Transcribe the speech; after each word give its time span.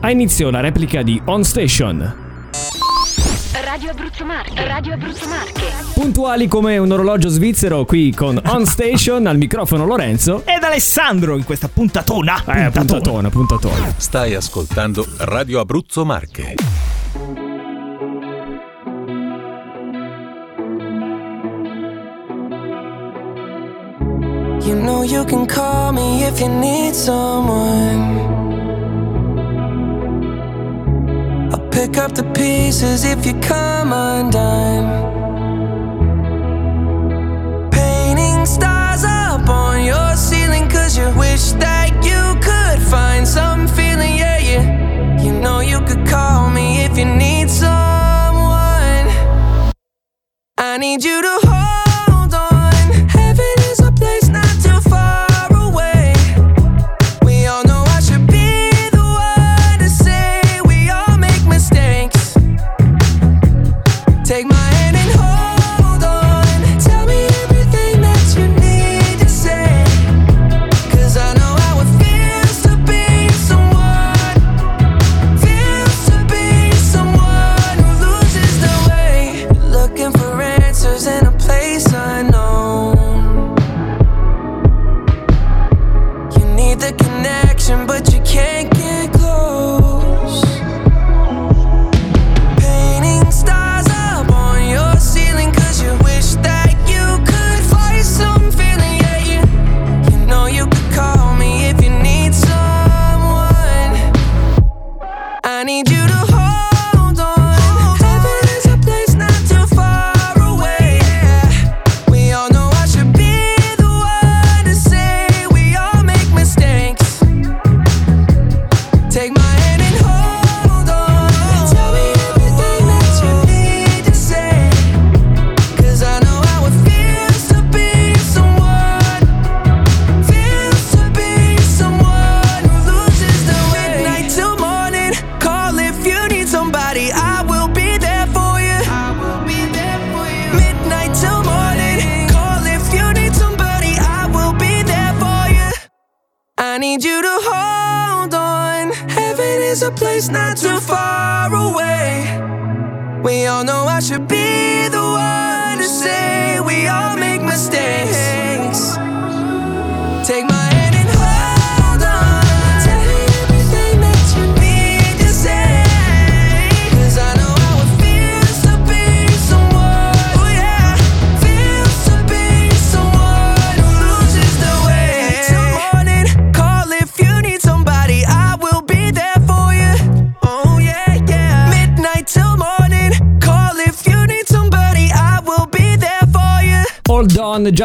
Ha 0.00 0.10
inizio 0.12 0.50
la 0.50 0.60
replica 0.60 1.02
di 1.02 1.20
On 1.24 1.42
Station. 1.42 2.26
Radio 3.64 3.90
Abruzzo 3.90 4.24
Marche, 4.24 4.64
Radio 4.64 4.94
Abruzzo 4.94 5.28
Marche. 5.28 5.64
Puntuali 5.92 6.46
come 6.46 6.78
un 6.78 6.92
orologio 6.92 7.28
svizzero 7.28 7.84
qui 7.84 8.14
con 8.14 8.40
On 8.46 8.64
Station 8.64 9.26
al 9.26 9.36
microfono 9.38 9.84
Lorenzo. 9.84 10.44
Ed 10.46 10.62
Alessandro 10.62 11.36
in 11.36 11.44
questa 11.44 11.68
puntatona. 11.68 12.44
Eh, 12.44 12.70
puntatona, 12.70 13.28
puntatona. 13.28 13.92
Stai 13.96 14.34
ascoltando 14.34 15.04
Radio 15.18 15.58
Abruzzo 15.58 16.04
Marche. 16.04 16.54
You 24.64 24.76
know 24.76 25.02
you 25.02 25.24
can 25.24 25.44
call 25.46 25.92
me 25.92 26.24
if 26.24 26.38
you 26.38 26.48
need 26.48 26.92
someone. 26.92 28.47
Pick 31.78 31.96
up 31.96 32.12
the 32.12 32.24
pieces 32.34 33.04
if 33.04 33.24
you 33.24 33.34
come 33.34 33.92
undone. 33.92 34.88
Painting 37.70 38.44
stars 38.46 39.04
up 39.04 39.48
on 39.48 39.84
your 39.84 40.16
ceiling 40.16 40.68
cause 40.68 40.98
you 40.98 41.08
wish 41.16 41.52
that 41.52 41.90
you 42.08 42.22
could 42.46 42.80
find 42.90 43.24
some 43.26 43.68
feeling, 43.68 44.16
yeah, 44.16 44.38
yeah. 44.38 45.22
You 45.22 45.32
know 45.40 45.60
you 45.60 45.78
could 45.82 46.04
call 46.04 46.50
me 46.50 46.84
if 46.84 46.98
you 46.98 47.04
need 47.04 47.48
someone. 47.48 49.06
I 50.58 50.78
need 50.80 51.04
you 51.04 51.22
to 51.22 51.38
hold 51.44 51.77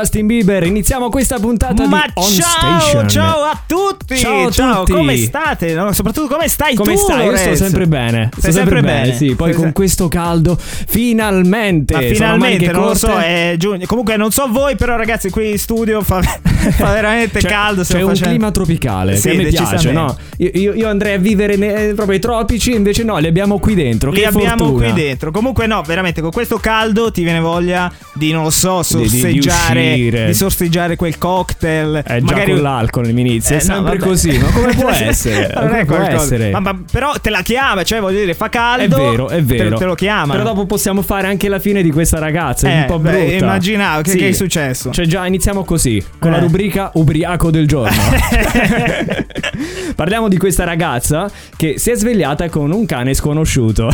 Justin 0.03 0.25
Bieber. 0.28 0.64
Iniziamo 0.64 1.08
questa 1.09 1.40
puntata 1.40 1.88
Ma 1.88 2.03
di 2.06 2.12
On 2.16 2.30
ciao, 2.30 2.80
Station. 2.80 3.08
ciao 3.08 3.44
a 3.44 3.64
tutti! 3.66 4.18
Ciao 4.18 4.47
a 4.47 4.52
tutti. 4.80 4.91
come 4.91 5.16
state? 5.16 5.74
No, 5.74 5.94
soprattutto 5.94 6.28
come 6.28 6.50
stai 6.50 6.75
Come 6.75 6.96
tu, 6.96 7.00
stai? 7.00 7.25
Io 7.25 7.36
sto 7.38 7.56
sempre 7.56 7.88
bene. 7.88 8.28
Sto 8.31 8.40
Stai 8.41 8.52
sempre 8.52 8.81
bene? 8.81 9.14
Sì, 9.16 9.34
poi 9.34 9.52
Stai 9.52 9.53
con 9.62 9.68
se- 9.68 9.74
questo 9.74 10.08
caldo, 10.09 10.58
finalmente. 10.59 11.94
Ma 11.94 12.02
finalmente, 12.02 12.66
non 12.66 12.74
lo 12.81 12.81
corte. 12.88 13.00
so, 13.00 13.18
è 13.18 13.56
giugno. 13.58 13.86
Comunque 13.86 14.18
non 14.18 14.31
so 14.31 14.47
voi, 14.50 14.75
però 14.75 14.97
ragazzi 14.97 15.30
qui 15.30 15.52
in 15.52 15.58
studio 15.58 16.02
fa, 16.02 16.22
fa 16.22 16.91
veramente 16.91 17.40
C'è- 17.40 17.47
caldo. 17.47 17.80
C'è 17.80 17.85
stiamo 17.85 18.03
un 18.06 18.09
facendo- 18.09 18.30
clima 18.35 18.52
tropicale 18.52 19.16
Sì, 19.16 19.30
che 19.30 19.38
me 19.38 19.44
piace, 19.46 19.91
no? 19.94 20.16
Io, 20.38 20.50
io- 20.53 20.74
io 20.74 20.90
andrei 20.90 21.14
a 21.14 21.18
vivere 21.18 21.56
ne- 21.56 21.94
proprio 21.94 22.16
ai 22.16 22.20
tropici, 22.20 22.74
invece 22.74 23.03
no, 23.03 23.18
li 23.20 23.28
abbiamo 23.28 23.58
qui 23.58 23.74
dentro. 23.74 24.12
Li 24.12 24.20
che 24.20 24.25
abbiamo 24.25 24.66
fortuna. 24.66 24.91
qui 24.91 25.02
dentro. 25.02 25.31
Comunque, 25.31 25.66
no, 25.66 25.81
veramente 25.81 26.20
con 26.22 26.31
questo 26.31 26.58
caldo 26.58 27.09
ti 27.09 27.24
viene 27.24 27.40
voglia 27.40 27.90
di, 28.14 28.31
non 28.34 28.44
lo 28.44 28.50
so, 28.50 28.84
sorseggiare. 28.84 29.92
Uscire. 29.93 30.25
Di, 30.27 30.33
sorseggiare 30.33 30.95
quel 30.95 31.17
cocktail. 31.17 32.03
Eh, 32.05 32.21
già 32.23 32.33
magari 32.33 32.51
con 32.53 32.61
l'alcol 32.61 33.09
inizia, 33.09 33.55
Eh, 33.55 33.59
è 33.59 33.65
no, 33.65 33.73
sempre 33.73 33.97
vabbè. 33.97 34.07
così. 34.09 34.37
Ma 34.37 34.49
come 34.51 34.73
può 34.73 34.89
essere? 34.93 35.51
non 35.53 35.67
Come 35.67 35.79
è 35.79 35.85
può 35.85 35.97
essere? 35.97 36.51
Ma, 36.51 36.59
ma- 36.59 36.79
però 36.91 37.11
te 37.21 37.29
la 37.29 37.41
chiama, 37.41 37.83
cioè 37.83 37.99
voglio 37.99 38.19
dire, 38.19 38.33
fa 38.33 38.47
È 38.47 38.49
caldo. 38.49 38.97
vero, 38.97 39.29
è 39.29 39.41
vero. 39.43 39.69
Te, 39.69 39.75
te 39.75 39.85
lo 39.85 39.95
chiama. 39.95 40.33
Però 40.33 40.43
dopo 40.45 40.65
possiamo 40.65 41.01
fare 41.01 41.27
anche 41.27 41.47
la 41.49 41.59
fine 41.59 41.81
di 41.81 41.91
questa 41.91 42.19
ragazza. 42.19 42.67
È 42.67 42.71
Eh, 42.75 42.79
un 42.81 42.85
po' 42.85 42.99
beh, 42.99 43.11
brutta. 43.11 43.33
immaginavo, 43.45 44.01
che- 44.01 44.11
Sì. 44.11 44.17
che 44.17 44.27
è 44.29 44.31
successo? 44.31 44.91
Cioè, 44.91 45.05
già 45.05 45.25
iniziamo 45.25 45.63
così, 45.63 46.03
con 46.19 46.31
la 46.31 46.37
Eh. 46.37 46.41
rubrica 46.41 46.91
ubriaco 46.93 47.51
del 47.51 47.67
giorno. 47.67 47.91
Parliamo 49.95 50.27
di 50.27 50.37
questa 50.37 50.63
ragazza 50.63 51.29
che 51.55 51.75
si 51.77 51.91
è 51.91 51.95
svegliata 51.95 52.49
con 52.49 52.71
un 52.71 52.85
cane 52.85 53.13
sconosciuto. 53.13 53.89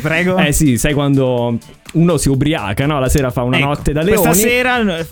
Prego. 0.00 0.38
eh 0.38 0.52
sì, 0.52 0.76
sai 0.76 0.92
quando 0.94 1.58
uno 1.94 2.16
si 2.16 2.28
ubriaca, 2.28 2.86
no? 2.86 2.98
La 3.00 3.08
sera 3.08 3.30
fa 3.30 3.42
una 3.42 3.58
Ecco, 3.58 3.66
notte 3.66 3.92
da 3.92 4.02
leoni. 4.02 4.26
Questa 4.26 4.48
sera 4.48 5.04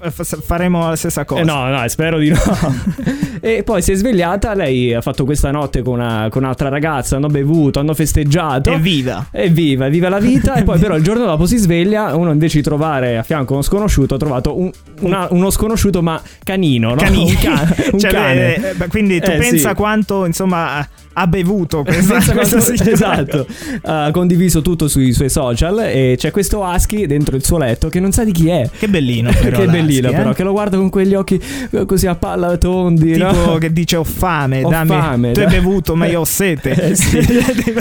faremo 0.45 0.89
la 0.89 0.97
stessa 0.97 1.25
cosa. 1.25 1.41
Eh, 1.41 1.45
no, 1.45 1.69
no, 1.69 1.87
spero 1.89 2.19
di 2.19 2.29
no. 2.31 2.39
e 3.41 3.63
poi 3.63 3.83
si 3.83 3.93
è 3.93 3.95
svegliata, 3.95 4.55
lei 4.55 4.93
ha 4.95 5.01
fatto 5.01 5.25
questa 5.25 5.51
notte 5.51 5.83
con, 5.83 5.95
una- 5.95 6.29
con 6.31 6.43
un'altra 6.43 6.69
ragazza, 6.69 7.17
hanno 7.17 7.29
bevuto, 7.29 7.79
hanno 7.81 7.95
festeggiato. 7.95 8.71
Evviva. 8.73 9.27
Evviva, 9.31 9.89
viva 9.89 10.09
la 10.09 10.19
vita. 10.19 10.55
e 10.55 10.63
poi 10.65 10.79
però 10.79 10.97
il 10.97 11.03
giorno 11.03 11.25
dopo 11.25 11.47
si 11.47 11.57
sveglia, 11.57 12.15
uno 12.17 12.31
invece 12.33 12.59
di 12.59 12.63
trovare 12.63 13.19
a 13.19 13.23
fianco 13.23 13.53
uno 13.55 13.63
sconosciuto, 13.63 14.15
ha 14.15 14.19
trovato 14.19 14.59
un- 14.59 14.71
una- 15.01 15.27
uno 15.31 15.51
sconosciuto 15.51 16.03
ma 16.03 16.21
canino, 16.43 16.91
no? 16.91 16.97
Canini. 16.97 17.31
Un, 17.31 17.37
ca- 17.43 17.75
un 17.93 17.99
Cioè, 17.99 18.11
cane. 18.11 18.55
eh, 18.57 18.75
eh, 18.79 18.87
quindi 18.89 19.21
tu 19.21 19.31
Eh, 19.31 19.37
pensa 19.37 19.69
sì. 19.71 19.75
quanto, 19.75 20.25
insomma, 20.27 20.87
ha 21.15 21.27
bevuto 21.27 21.83
questa, 21.85 22.21
questa 22.33 22.61
signora. 22.61 22.91
esatto, 22.91 23.47
ha 23.83 24.11
condiviso 24.13 24.63
tutto 24.63 24.89
sui 24.89 25.13
suoi 25.13 25.31
social 25.31 25.81
e 25.81 26.15
c'è 26.19 26.31
questo 26.31 26.61
husky 26.61 27.07
dentro 27.07 27.37
il 27.37 27.45
suo 27.45 27.59
letto 27.59 27.89
che 27.89 28.01
non 28.01 28.13
sa 28.13 28.25
di 28.25 28.33
chi 28.33 28.49
è. 28.49 28.69
Che 28.79 28.89
bellino, 28.89 29.31
però. 29.41 29.59
che 29.61 29.67
bellino, 29.67 30.09
l'husky, 30.09 30.17
però, 30.17 30.31
eh? 30.31 30.35
che 30.35 30.43
lo 30.43 30.53
guarda 30.53 30.77
con 30.77 30.91
quegli 30.91 31.15
occhi 31.15 31.41
eh, 31.71 31.85
così 31.87 32.07
a 32.07 32.15
palla 32.15 32.57
tondi. 32.57 33.13
Tipo 33.13 33.25
no? 33.33 33.59
che 33.59 33.73
dice 33.73 33.97
ho 33.97 34.05
fame, 34.05 34.63
Ho 34.65 34.69
dammi. 34.69 34.89
fame, 34.89 35.33
tu 35.33 35.41
hai 35.41 35.47
bevuto, 35.47 35.95
ma 35.97 36.07
io 36.07 36.21
ho 36.21 36.25
sete. 36.25 36.73
Eh, 36.85 36.95
sì. 36.97 37.19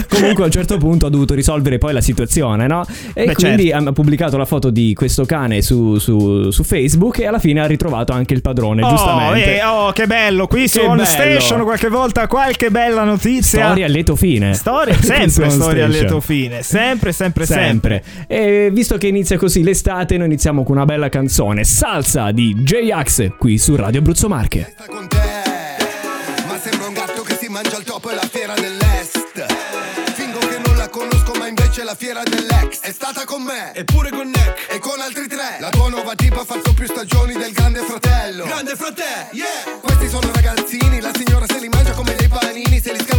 Comunque 0.08 0.44
a 0.44 0.46
un 0.46 0.52
certo 0.52 0.78
punto 0.78 1.06
ha 1.06 1.10
dovuto 1.10 1.34
risolvere 1.34 1.78
poi 1.78 1.92
la 1.92 2.00
situazione, 2.00 2.66
no? 2.66 2.84
E 3.12 3.26
Beh, 3.26 3.34
quindi 3.34 3.68
certo. 3.68 3.88
ha 3.88 3.92
pubblicato 3.92 4.36
la 4.38 4.44
foto 4.46 4.70
di 4.70 4.94
questo 4.94 5.24
cane 5.26 5.60
su, 5.62 5.98
su- 5.98 6.50
su 6.50 6.62
Facebook 6.64 7.18
e 7.18 7.26
alla 7.26 7.38
fine 7.38 7.60
ha 7.60 7.66
ritrovato 7.66 8.12
anche 8.12 8.32
il 8.34 8.40
padrone, 8.40 8.82
Oh, 8.82 8.88
giustamente. 8.88 9.56
eh, 9.58 9.64
oh, 9.64 9.92
che 9.92 10.06
bello! 10.06 10.46
Qui 10.46 10.68
su 10.68 10.78
Che 10.78 10.86
On 10.86 10.96
bello. 10.96 11.08
Station 11.08 11.62
qualche 11.64 11.88
volta 11.88 12.26
qualche 12.28 12.70
bella 12.70 13.02
notizia. 13.04 13.22
Notizia. 13.24 13.64
Storia 13.64 13.86
a 13.86 13.88
lieto 13.88 14.16
fine. 14.16 14.54
Storia, 14.54 14.96
sempre 15.00 15.50
storia 15.50 15.84
a 15.84 15.88
lieto 15.88 16.20
fine. 16.20 16.62
Sempre, 16.62 17.12
sempre, 17.12 17.46
sempre. 17.46 18.02
Sempre. 18.04 18.26
E 18.26 18.70
visto 18.72 18.96
che 18.98 19.06
inizia 19.06 19.38
così 19.38 19.62
l'estate, 19.62 20.16
noi 20.16 20.26
iniziamo 20.26 20.62
con 20.62 20.76
una 20.76 20.84
bella 20.84 21.08
canzone. 21.08 21.64
Salsa 21.64 22.30
di 22.30 22.54
J-Ax 22.54 23.36
qui 23.38 23.58
su 23.58 23.74
Radio 23.76 24.00
Abruzzo 24.00 24.28
Marche. 24.28 24.74
sta 24.74 24.86
con 24.86 25.08
te 25.08 25.16
Ma 26.46 26.58
sembra 26.58 26.88
un 26.88 26.94
gatto 26.94 27.22
che 27.22 27.36
si 27.40 27.48
mangia 27.48 27.76
il 27.78 27.84
topo 27.84 28.10
e 28.10 28.14
la 28.14 28.28
fiera 28.30 28.54
dell'est 28.54 29.46
Fingo 30.14 30.38
che 30.38 30.60
non 30.64 30.76
la 30.76 30.88
conosco 30.88 31.32
ma 31.38 31.46
invece 31.48 31.84
la 31.84 31.94
fiera 31.94 32.22
dell'ex 32.22 32.80
È 32.80 32.92
stata 32.92 33.24
con 33.24 33.42
me 33.42 33.74
Eppure 33.74 34.10
con 34.10 34.28
Neck 34.28 34.74
e 34.74 34.78
con 34.78 35.00
altri 35.00 35.26
tre 35.26 35.58
La 35.60 35.70
tua 35.70 35.88
nuova 35.88 36.14
tipa 36.14 36.40
ha 36.40 36.44
fatto 36.44 36.72
più 36.72 36.86
stagioni 36.86 37.34
del 37.34 37.52
grande 37.52 37.80
fratello 37.80 38.44
Grande 38.44 38.76
frate, 38.76 39.28
yeah 39.32 39.78
Questi 39.80 40.08
sono 40.08 40.30
ragazzini 40.32 41.00
La 41.00 41.10
signora 41.14 41.46
se 41.46 41.58
li 41.58 41.68
mangia 41.68 41.92
come 41.92 42.14
dei 42.14 42.28
panini 42.28 42.80
Se 42.80 42.92
li 42.92 42.98
scambia 42.98 43.13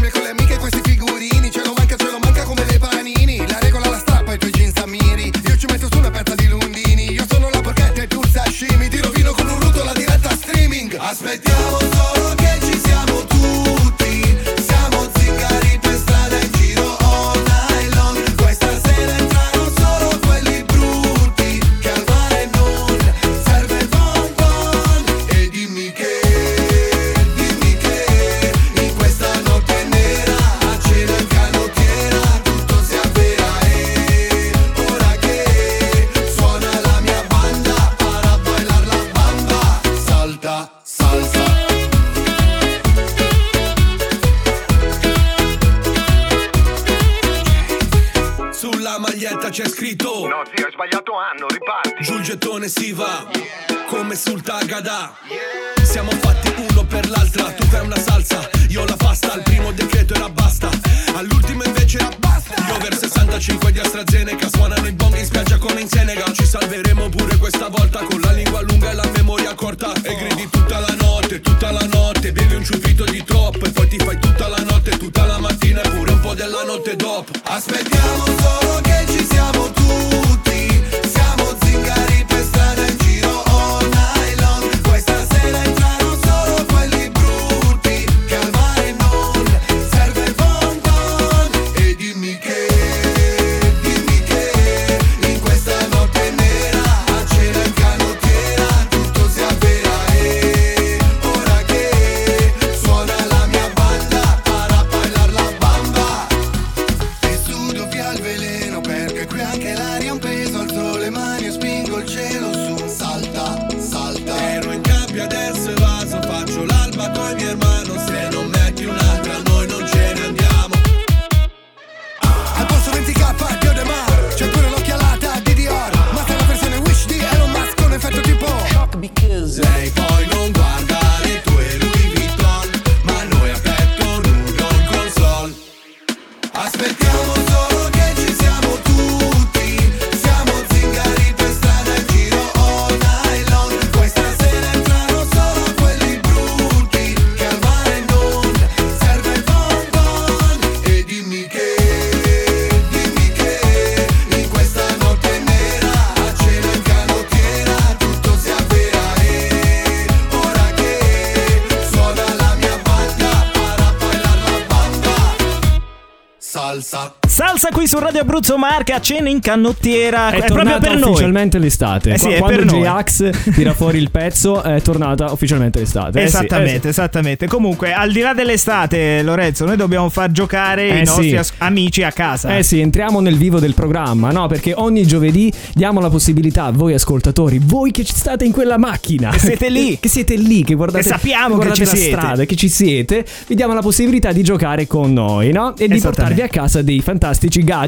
su 167.95 168.01
Radio 168.01 168.21
Abruzzo 168.21 168.57
Marca, 168.57 168.99
cena 168.99 169.29
in 169.29 169.39
canottiera. 169.39 170.29
È, 170.29 170.41
È, 170.41 170.45
proprio 170.47 170.79
per 170.79 170.97
noi. 170.97 171.11
ufficialmente 171.11 171.57
l'estate. 171.59 172.11
Eh 172.13 172.17
sì, 172.17 172.27
Qua- 172.35 172.49
Quando. 172.51 172.77
J-Ax 172.77 173.51
tira 173.53 173.71
fuori 173.73 173.99
il 173.99 174.11
pezzo, 174.11 174.61
è 174.63 174.81
tornata 174.81 175.31
ufficialmente 175.31 175.79
l'estate. 175.79 176.19
Eh 176.19 176.27
sì, 176.27 176.35
Esattamente, 176.35 176.75
eh 176.75 176.81
sì. 176.81 176.87
esattamente. 176.89 177.47
Comunque, 177.47 177.93
al 177.93 178.11
di 178.11 178.19
là 178.19 178.33
dell'estate, 178.33 179.21
Lorenzo, 179.23 179.63
noi 179.65 179.77
dobbiamo 179.77 180.09
far 180.09 180.29
giocare 180.31 180.89
Eh 180.89 180.97
i 180.99 181.05
nostri 181.05 181.29
sì. 181.29 181.35
as- 181.37 181.53
amici 181.59 182.03
a 182.03 182.11
casa. 182.11 182.57
Eh 182.57 182.63
sì, 182.63 182.81
entriamo 182.81 183.21
nel 183.21 183.37
vivo 183.37 183.59
del 183.59 183.73
programma, 183.73 184.31
no? 184.31 184.47
Perché 184.47 184.73
ogni 184.75 185.05
giovedì 185.07 185.51
diamo 185.73 186.01
la 186.01 186.09
possibilità 186.09 186.65
a 186.65 186.71
voi 186.71 186.93
ascoltatori, 186.95 187.61
voi 187.63 187.91
che 187.91 188.03
ci 188.03 188.13
state 188.13 188.43
in 188.43 188.51
quella 188.51 188.77
macchina, 188.77 189.29
Che 189.29 189.39
siete 189.39 189.69
lì. 189.69 189.97
che 190.01 190.09
siete 190.09 190.35
lì, 190.35 190.63
che 190.65 190.73
guardate, 190.73 191.03
Che 191.03 191.09
sappiamo 191.09 191.55
guardate 191.55 191.79
che 191.79 191.85
ci 191.85 191.91
la 191.91 191.97
siete. 191.97 192.17
strada, 192.17 192.43
che 192.45 192.55
ci 192.55 192.67
siete, 192.67 193.25
vi 193.47 193.55
diamo 193.55 193.73
la 193.73 193.81
possibilità 193.81 194.33
di 194.33 194.43
giocare 194.43 194.85
con 194.85 195.13
noi, 195.13 195.53
no? 195.53 195.73
E 195.77 195.87
di 195.87 195.99
portarvi 196.01 196.41
a 196.41 196.49
casa 196.49 196.81
dei 196.81 196.99
fantastici 196.99 197.63
gadget 197.63 197.83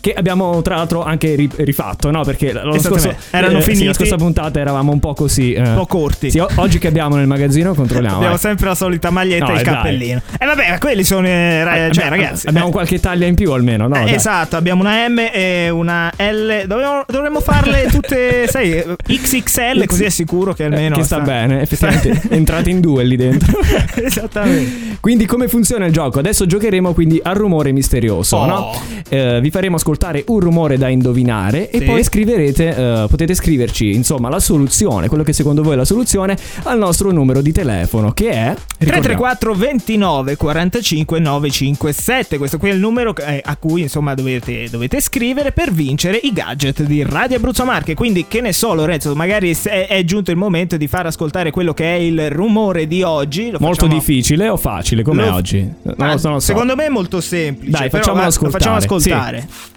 che 0.00 0.12
abbiamo 0.12 0.62
tra 0.62 0.76
l'altro 0.76 1.02
anche 1.02 1.34
ri- 1.34 1.50
rifatto, 1.56 2.10
no? 2.10 2.22
Perché 2.24 2.52
l'anno 2.52 2.78
scorso. 2.78 3.14
Erano 3.30 3.60
sì, 3.60 3.66
finiti. 3.70 3.84
la 3.86 3.92
scorsa 3.94 4.16
puntata 4.16 4.60
eravamo 4.60 4.92
un 4.92 5.00
po' 5.00 5.14
così, 5.14 5.52
eh. 5.52 5.60
Un 5.60 5.74
po' 5.76 5.86
corti. 5.86 6.30
Sì, 6.30 6.38
o- 6.38 6.48
oggi 6.56 6.78
che 6.78 6.88
abbiamo 6.88 7.16
nel 7.16 7.26
magazzino 7.26 7.74
controlliamo. 7.74 8.16
Abbiamo 8.16 8.34
eh. 8.34 8.38
sempre 8.38 8.66
la 8.68 8.74
solita 8.74 9.10
maglietta 9.10 9.46
No, 9.46 9.50
e 9.50 9.54
il 9.54 9.60
eh, 9.60 9.64
cappellino. 9.64 10.20
E 10.38 10.46
vabbè, 10.46 10.70
ma 10.70 10.78
quelli 10.78 11.04
sono. 11.04 11.26
eh, 11.26 11.64
ra- 11.64 11.86
Eh, 11.86 11.92
cioè, 11.92 12.08
ragazzi. 12.08 12.46
abbiamo 12.46 12.68
eh, 12.68 12.72
qualche 12.72 13.00
taglia 13.00 13.26
in 13.26 13.34
più 13.34 13.52
almeno, 13.52 13.86
no? 13.88 13.96
eh, 13.96 14.12
esatto, 14.14 14.56
abbiamo 14.56 14.80
una 14.82 15.08
M 15.08 15.18
e 15.32 15.70
una 15.70 16.10
L. 16.16 16.64
Dovremmo, 16.66 17.04
dovremmo 17.06 17.40
farle 17.40 17.86
tutte, 17.86 18.46
sai, 18.50 18.72
eh, 18.72 18.96
XXL, 19.06 19.84
così 19.86 20.04
è 20.04 20.08
sicuro 20.10 20.52
che 20.54 20.62
Eh, 20.62 20.66
almeno. 20.66 20.96
che 20.96 21.02
sta 21.02 21.20
bene, 21.20 21.60
effettivamente 21.62 22.22
entrate 22.34 22.70
in 22.70 22.80
due 22.80 23.04
lì 23.04 23.16
dentro. 23.16 23.52
Esattamente. 23.94 24.96
Quindi 25.00 25.26
come 25.26 25.48
funziona 25.48 25.86
il 25.86 25.92
gioco? 25.92 26.18
Adesso 26.18 26.46
giocheremo 26.46 26.92
quindi 26.94 27.20
al 27.22 27.34
rumore 27.34 27.72
misterioso, 27.72 28.36
Oh. 28.36 28.46
no? 28.46 28.82
Eh, 29.08 29.33
vi 29.40 29.50
faremo 29.50 29.76
ascoltare 29.76 30.24
un 30.28 30.40
rumore 30.40 30.76
da 30.78 30.88
indovinare 30.88 31.70
e 31.70 31.78
Sì. 31.78 31.84
poi 31.84 32.02
scriverete, 32.04 32.68
eh, 32.76 33.06
potete 33.08 33.34
scriverci 33.34 33.92
insomma 33.92 34.28
la 34.28 34.40
soluzione, 34.40 35.08
quello 35.08 35.22
che 35.22 35.32
secondo 35.32 35.62
voi 35.62 35.74
è 35.74 35.76
la 35.76 35.84
soluzione 35.84 36.36
al 36.64 36.78
nostro 36.78 37.10
numero 37.12 37.40
di 37.40 37.52
telefono 37.52 38.12
che 38.12 38.30
è... 38.30 38.54
ricordiamo, 38.78 38.78
334 38.78 39.54
29 39.54 40.36
45 40.36 41.18
957 41.18 42.38
questo 42.38 42.58
qui 42.58 42.70
è 42.70 42.72
il 42.72 42.78
numero 42.78 43.14
eh, 43.16 43.40
a 43.44 43.56
cui 43.56 43.82
insomma 43.82 44.14
dovete, 44.14 44.68
dovete 44.70 45.00
scrivere 45.00 45.52
per 45.52 45.72
vincere 45.72 46.18
i 46.22 46.32
gadget 46.32 46.82
di 46.82 47.02
Radio 47.02 47.36
Abruzzo 47.36 47.64
Marche 47.64 47.94
quindi 47.94 48.26
che 48.28 48.40
ne 48.40 48.52
so 48.52 48.74
Lorenzo 48.74 49.14
magari 49.14 49.56
è, 49.64 49.86
è 49.88 50.04
giunto 50.04 50.30
il 50.30 50.36
momento 50.36 50.76
di 50.76 50.86
far 50.86 51.06
ascoltare 51.06 51.50
quello 51.50 51.72
che 51.74 51.84
è 51.84 51.98
il 51.98 52.30
rumore 52.30 52.86
di 52.86 53.02
oggi 53.02 53.50
Lo 53.50 53.58
Molto 53.60 53.82
facciamo- 53.86 53.94
difficile 53.98 54.48
o 54.48 54.56
facile 54.56 55.02
come 55.02 55.26
Lo- 55.26 55.34
oggi? 55.34 55.68
Lo 55.82 56.18
so, 56.18 56.40
secondo 56.40 56.74
me 56.76 56.86
è 56.86 56.88
molto 56.88 57.20
semplice 57.20 57.70
Dai, 57.70 57.88
guarda, 57.88 58.12
lo 58.12 58.50
facciamo 58.50 58.76
ascoltare. 58.76 59.13
Ascoltare 59.16 59.72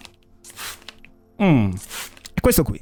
Mm. 1.39 1.72
è 2.34 2.39
questo 2.41 2.63
qui 2.63 2.82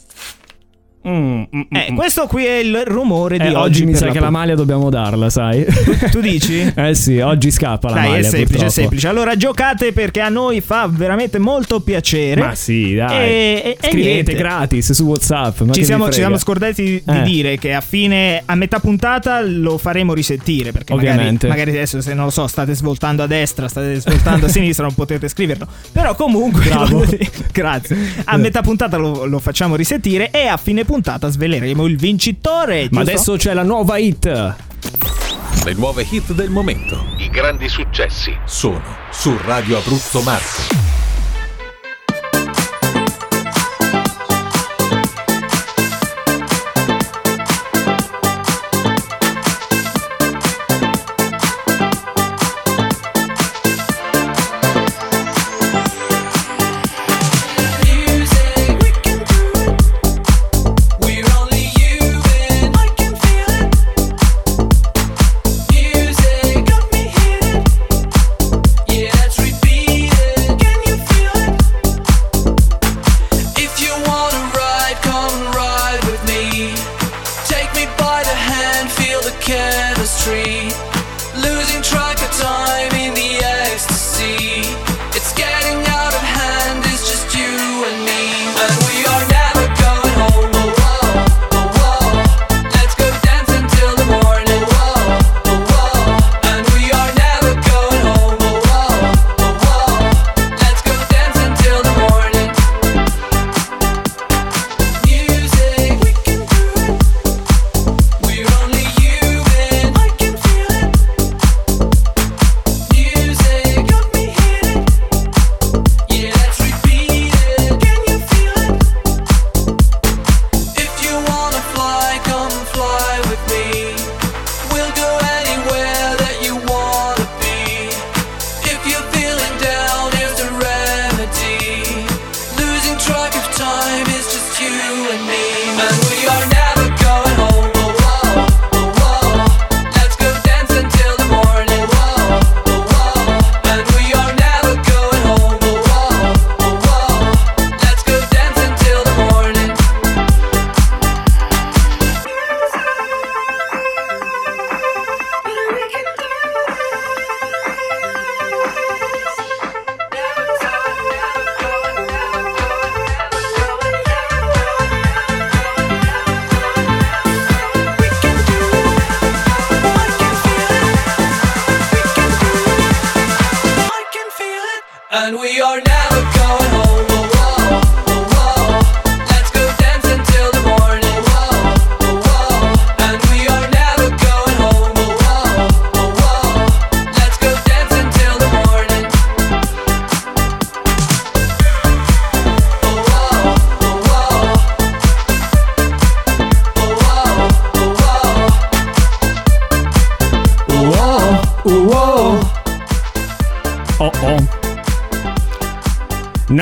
Mm, 1.07 1.43
mm, 1.55 1.61
Eh, 1.71 1.91
mm. 1.91 1.95
questo 1.95 2.25
qui 2.25 2.45
è 2.45 2.57
il 2.57 2.81
rumore 2.85 3.37
di 3.37 3.43
Eh, 3.45 3.49
oggi. 3.49 3.55
oggi 3.81 3.85
mi 3.85 3.93
sa 3.95 4.07
che 4.09 4.19
la 4.19 4.31
maglia 4.31 4.55
dobbiamo 4.55 4.89
darla, 4.89 5.29
sai? 5.29 5.63
Tu 6.09 6.19
dici? 6.19 6.71
eh 6.75 6.95
sì, 6.95 7.19
oggi 7.19 7.51
scappa 7.51 7.89
la 7.89 7.93
Dai, 7.95 8.07
maglia. 8.09 8.19
è 8.19 8.23
semplice, 8.23 8.41
è 8.41 8.45
purtroppo. 8.45 8.71
semplice. 8.71 9.07
Allora 9.07 9.35
giocate 9.37 9.91
perché 9.93 10.21
a 10.21 10.29
noi 10.29 10.61
fa 10.61 10.87
veramente 10.89 11.37
molto 11.37 11.79
piacere. 11.81 12.41
Ma 12.41 12.55
sì, 12.55 12.95
dai. 12.95 13.17
E- 13.17 13.61
e- 13.63 13.77
e 13.79 13.87
Scrivete 13.89 14.11
niente. 14.13 14.33
gratis 14.33 14.91
su 14.93 15.03
WhatsApp. 15.05 15.71
Ci 15.71 15.85
siamo, 15.85 16.05
ci 16.07 16.13
siamo 16.19 16.37
scordati 16.37 16.83
di 16.83 17.03
Eh. 17.05 17.21
dire 17.21 17.57
che 17.59 17.73
a 17.73 17.81
fine, 17.81 18.41
a 18.43 18.55
metà 18.55 18.79
puntata 18.79 19.41
lo 19.41 19.77
faremo 19.77 20.13
risentire. 20.15 20.71
Perché 20.71 20.93
magari, 20.95 21.11
Ovviamente. 21.17 21.47
magari 21.47 21.69
adesso, 21.69 22.01
se 22.01 22.13
non 22.15 22.25
lo 22.25 22.31
so, 22.31 22.47
state 22.47 22.73
svoltando 22.73 23.21
a 23.21 23.27
destra, 23.27 23.67
state 23.67 23.99
svoltando 23.99 24.47
a 24.47 24.49
sinistra, 24.49 24.85
non 24.85 24.95
potete 24.95 25.27
scriverlo. 25.27 25.67
Però 25.91 26.15
comunque, 26.15 26.63
grazie. 27.53 27.95
A 28.23 28.37
metà 28.37 28.61
puntata 28.61 28.97
lo, 28.97 29.25
lo 29.25 29.37
facciamo 29.37 29.75
risentire 29.75 30.31
e 30.31 30.47
a 30.47 30.57
fine 30.57 30.79
puntata 30.81 30.93
sveleremo 31.29 31.85
il 31.85 31.97
vincitore. 31.97 32.87
Ma 32.91 33.03
giusto? 33.03 33.11
adesso 33.11 33.35
c'è 33.37 33.53
la 33.53 33.63
nuova 33.63 33.97
hit. 33.97 34.25
Le 34.25 35.73
nuove 35.73 36.05
hit 36.09 36.33
del 36.33 36.49
momento. 36.49 37.03
I 37.17 37.29
grandi 37.29 37.67
successi. 37.69 38.35
Sono 38.45 38.83
su 39.11 39.35
Radio 39.45 39.77
Abruzzo 39.77 40.21
Marche. 40.21 40.84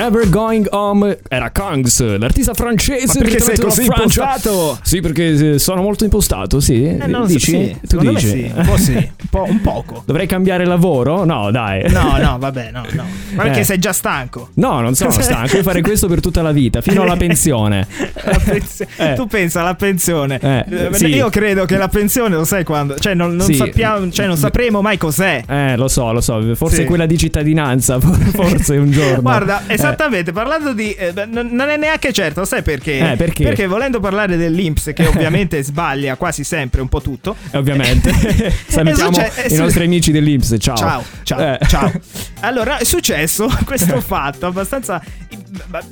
Never 0.04 0.28
Going 0.28 0.66
Home 0.70 1.18
era 1.28 1.50
Kongs, 1.50 2.18
l'artista 2.18 2.52
francese. 2.52 3.18
Ma 3.20 3.24
perché 3.24 3.40
sei 3.40 3.58
così 3.58 3.84
impostato? 3.86 4.78
Sì, 4.82 5.00
perché 5.00 5.54
eh, 5.54 5.58
sono 5.58 5.80
molto 5.80 6.04
impostato, 6.04 6.60
sì. 6.60 6.84
Eh, 6.84 6.92
non 7.06 7.22
lo 7.22 7.26
so, 7.26 7.32
dici? 7.32 7.50
sì, 7.50 7.76
tu 7.80 7.86
secondo 7.86 8.12
me 8.12 8.20
dici? 8.20 8.30
sì, 8.30 8.52
un 8.54 8.66
po' 8.66 8.76
sì, 8.76 8.92
un, 8.92 9.28
po', 9.30 9.44
un 9.48 9.60
poco. 9.62 10.02
Dovrei 10.04 10.26
cambiare 10.26 10.66
lavoro? 10.66 11.24
No, 11.24 11.50
dai. 11.50 11.90
No, 11.90 12.18
no, 12.18 12.36
vabbè, 12.38 12.70
no, 12.70 12.84
no. 12.92 13.04
Ma 13.34 13.44
perché 13.44 13.60
Eh. 13.60 13.64
sei 13.64 13.78
già 13.78 13.94
stanco? 13.94 14.50
No, 14.56 14.80
non 14.82 14.94
sono 14.94 15.08
stanco. 15.18 15.52
Devo 15.52 15.62
fare 15.62 15.80
questo 15.80 16.06
per 16.06 16.20
tutta 16.20 16.42
la 16.42 16.52
vita, 16.52 16.82
fino 16.82 17.00
alla 17.00 17.16
pensione. 17.16 17.86
Pensi- 18.44 18.86
Eh. 18.96 19.14
Tu 19.14 19.26
pensa 19.26 19.60
alla 19.60 19.74
pensione. 19.74 20.38
Eh, 20.40 20.64
Eh, 20.68 20.94
sì. 20.94 21.06
Io 21.06 21.28
credo 21.30 21.64
che 21.64 21.76
la 21.76 21.88
pensione 21.88 22.34
lo 22.34 22.44
sai 22.44 22.64
quando. 22.64 22.96
Cioè, 22.96 23.14
non, 23.14 23.34
non 23.36 23.46
Sì. 23.46 23.54
sappiamo, 23.54 24.10
cioè, 24.10 24.26
non 24.26 24.36
sapremo 24.36 24.80
mai 24.82 24.96
cos'è. 24.98 25.42
Eh, 25.48 25.76
lo 25.76 25.88
so, 25.88 26.12
lo 26.12 26.20
so. 26.20 26.54
Forse 26.54 26.82
Sì. 26.82 26.84
quella 26.84 27.06
di 27.06 27.16
cittadinanza. 27.18 27.98
Forse 28.00 28.76
un 28.76 28.90
giorno. 28.90 29.20
Guarda, 29.22 29.62
Eh. 29.66 29.74
esattamente, 29.74 30.32
parlando 30.32 30.72
di... 30.72 30.92
eh, 30.92 31.12
non 31.26 31.68
è 31.68 31.76
neanche 31.76 32.12
certo, 32.12 32.44
sai 32.44 32.62
perché? 32.62 33.14
Perché? 33.16 33.44
Perché 33.44 33.66
volendo 33.66 34.00
parlare 34.00 34.36
dell'Inps, 34.36 34.90
che 34.94 35.06
ovviamente 35.06 35.62
sbaglia 35.62 36.16
quasi 36.16 36.44
sempre 36.44 36.80
un 36.80 36.88
po' 36.88 37.00
tutto. 37.00 37.36
Ovviamente. 37.52 38.12
Salutiamo 38.66 39.12
succe- 39.12 39.54
i 39.54 39.56
nostri 39.56 39.84
amici 39.84 40.12
dell'Inps. 40.12 40.56
Ciao. 40.58 40.76
Ciao, 40.76 41.04
ciao, 41.22 41.58
ciao. 41.66 41.92
Allora, 42.40 42.78
è 42.78 42.84
successo 42.84 43.48
questo 43.64 44.00
fatto 44.00 44.46
abbastanza 44.46 45.02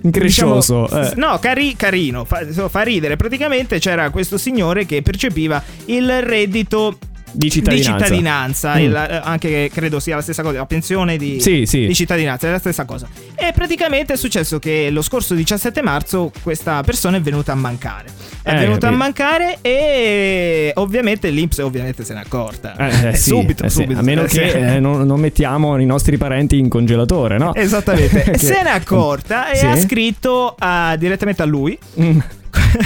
Increscioso, 0.02 0.82
diciamo, 0.82 1.10
eh. 1.10 1.12
No, 1.16 1.38
cari- 1.38 1.76
carino, 1.76 2.24
fa, 2.24 2.44
fa 2.68 2.82
ridere. 2.82 3.16
Praticamente 3.16 3.78
c'era 3.78 4.10
questo 4.10 4.38
signore 4.38 4.86
che 4.86 5.02
percepiva 5.02 5.62
il 5.86 6.22
reddito 6.22 6.98
Di 7.34 7.50
cittadinanza. 7.50 7.92
di 7.92 7.98
cittadinanza, 8.04 8.74
Mm. 8.74 8.78
il- 8.80 8.94
eh, 8.94 9.20
anche 9.24 9.70
credo 9.72 9.98
sia 10.00 10.16
la 10.16 10.22
stessa 10.22 10.42
cosa, 10.42 10.58
la 10.58 10.66
pensione 10.66 11.16
di, 11.16 11.40
Sì, 11.40 11.64
sì. 11.66 11.86
di 11.86 11.94
cittadinanza, 11.94 12.46
è 12.46 12.50
la 12.50 12.58
stessa 12.58 12.84
cosa. 12.84 13.08
E 13.34 13.52
praticamente 13.54 14.12
è 14.12 14.16
successo 14.16 14.58
che 14.58 14.90
lo 14.90 15.02
scorso 15.02 15.34
17 15.34 15.82
marzo 15.82 16.30
questa 16.42 16.82
persona 16.82 17.16
è 17.16 17.20
venuta 17.20 17.52
a 17.52 17.54
mancare. 17.54 18.06
È 18.42 18.50
Eh, 18.50 18.54
venuta 18.58 18.88
a 18.88 18.90
capito. 18.90 18.96
mancare 18.96 19.58
e 19.60 20.72
ovviamente 20.76 21.30
l'Inps 21.30 21.58
ovviamente 21.58 22.04
se 22.04 22.14
n'è 22.14 22.20
accorta. 22.20 22.74
Eh, 22.76 23.08
eh, 23.08 23.14
sì, 23.16 23.30
subito, 23.30 23.64
eh, 23.64 23.70
subito. 23.70 23.98
A 23.98 24.02
meno 24.02 24.22
Eh, 24.24 24.26
che 24.26 24.74
eh, 24.74 24.80
non, 24.80 25.06
non 25.06 25.18
mettiamo 25.20 25.78
i 25.78 25.86
nostri 25.86 26.16
parenti 26.18 26.58
in 26.58 26.68
congelatore, 26.68 27.38
no? 27.38 27.54
Esattamente. 27.54 28.22
Che- 28.32 28.38
Se 28.38 28.62
n'è 28.62 28.70
accorta 28.70 29.50
e 29.50 29.56
Sì. 29.56 29.66
ha 29.66 29.76
scritto 29.76 30.54
a- 30.58 30.96
direttamente 30.96 31.42
a 31.42 31.44
lui. 31.46 31.78
Mm. 32.00 32.18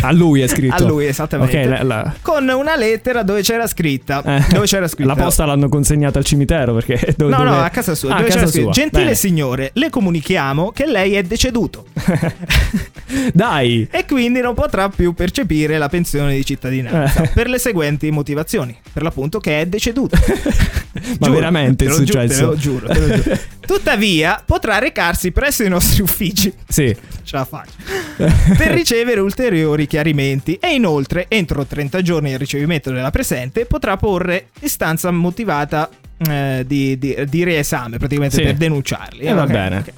A 0.01 0.13
lui 0.13 0.41
è 0.41 0.47
scritto. 0.49 0.75
A 0.75 0.81
lui, 0.87 1.07
esattamente. 1.07 1.61
Ok, 1.61 1.69
la, 1.69 1.83
la- 1.83 2.15
Con 2.23 2.49
una 2.49 2.77
lettera 2.77 3.23
dove 3.23 3.43
c'era 3.43 3.67
scritta. 3.67 4.23
eh, 4.25 4.45
Dove 4.53 4.67
c'era 4.67 4.87
scritta. 4.89 5.15
La 5.15 5.23
posta 5.23 5.45
l'hanno 5.45 5.69
consegnata 5.69 6.19
al 6.19 6.25
cimitero 6.25 6.75
perché 6.75 7.15
dove, 7.17 7.31
No, 7.31 7.39
dove- 7.39 7.51
no, 7.51 7.61
a 7.63 7.69
casa 7.71 7.95
sua. 7.95 8.11
Ah, 8.11 8.17
dove 8.17 8.29
a 8.29 8.29
c'era 8.29 8.41
casa 8.41 8.53
scritto, 8.53 8.73
sua. 8.73 8.83
Gentile 8.83 9.03
Bene. 9.05 9.15
signore, 9.15 9.71
le 9.75 9.91
comunichiamo 9.91 10.71
che 10.73 10.87
lei 10.87 11.15
è 11.15 11.23
deceduto 11.23 11.87
Dai. 13.33 13.87
e 13.91 14.05
quindi 14.05 14.41
non 14.41 14.55
potrà 14.55 14.89
più 14.89 15.13
percepire 15.15 15.79
la 15.79 15.89
pensione 15.89 16.35
di 16.35 16.45
cittadinanza 16.45 17.23
Eh. 17.23 17.31
per 17.33 17.49
le 17.49 17.59
seguenti 17.59 18.11
motivazioni. 18.11 18.77
Per 18.93 19.03
l'appunto 19.03 19.39
che 19.41 19.61
è 19.61 19.67
deceduto. 19.67 20.17
Ma 21.21 21.29
veramente 21.29 21.87
è 21.87 21.91
successo? 21.93 22.39
te 22.41 22.45
lo 22.47 22.57
giuro, 22.57 22.87
te 22.89 22.99
lo 22.99 23.21
giuro. 23.21 23.39
Tuttavia, 23.67 24.43
potrà 24.45 24.79
recarsi 24.79 25.33
presso 25.33 25.63
i 25.63 25.69
nostri 25.69 26.01
uffici. 26.03 26.53
Sì. 26.69 26.95
Ce 27.23 27.37
la 27.37 27.45
faccio. 27.45 27.73
per 28.57 28.69
ricevere 28.73 29.21
ulteriori 29.21 29.56
chiarimenti 29.87 30.59
e 30.61 30.75
inoltre, 30.75 31.27
entro 31.29 31.65
30 31.65 32.03
giorni 32.03 32.31
del 32.31 32.39
ricevimento 32.39 32.91
della 32.91 33.11
presente, 33.11 33.65
potrà 33.67 33.97
porre 33.97 34.47
istanza 34.61 35.11
motivata 35.11 35.89
eh, 36.31 36.65
di, 36.67 36.99
di- 36.99 37.17
di 37.29 37.45
riesame, 37.45 37.99
praticamente 37.99 38.37
Sì. 38.37 38.43
per 38.43 38.55
denunciarli. 38.55 39.21
Eh, 39.21 39.33
va 39.33 39.43
Ok, 39.43 39.51
bene. 39.51 39.77
ok. 39.79 39.93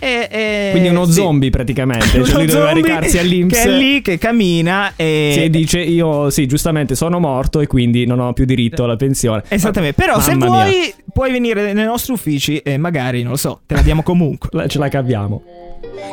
E- 0.00 0.28
e- 0.30 0.68
Quindi 0.70 0.88
uno 0.90 1.06
sì. 1.06 1.12
zombie 1.14 1.50
praticamente. 1.50 2.06
Cioè 2.06 2.20
Uno 2.30 2.38
lui 2.38 2.46
doveva 2.46 2.72
recarsi 2.72 3.18
all'Inps. 3.18 3.60
Che 3.60 3.62
è 3.64 3.68
lì, 3.76 4.00
che 4.00 4.16
cammina 4.16 4.92
e... 4.94 5.32
Sì, 5.36 5.50
dice 5.50 5.80
io 5.80 6.30
sì, 6.30 6.46
giustamente 6.46 6.94
sono 6.94 7.18
morto 7.18 7.60
e 7.60 7.66
quindi 7.66 8.06
non 8.06 8.20
ho 8.20 8.32
più 8.32 8.44
diritto 8.44 8.84
alla 8.84 8.94
pensione. 8.96 9.42
Esattamente, 9.48 10.00
però 10.00 10.20
se 10.20 10.34
Mamma 10.36 10.62
mia. 10.62 10.70
vuoi 10.70 10.94
puoi 11.12 11.32
venire 11.32 11.72
nei 11.72 11.84
nostri 11.84 12.12
uffici 12.12 12.58
e 12.58 12.76
magari, 12.78 13.22
non 13.22 13.32
lo 13.32 13.36
so, 13.36 13.60
te 13.66 13.74
la 13.74 13.82
diamo 13.82 14.02
comunque. 14.04 14.68
Ce 14.68 14.78
la 14.78 14.88
caviamo. 14.88 15.42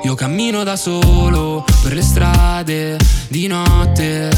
Io 0.03 0.13
cammino 0.15 0.63
da 0.63 0.75
solo 0.75 1.63
per 1.81 1.93
le 1.93 2.01
strade 2.01 2.97
di 3.27 3.47
notte 3.47 4.29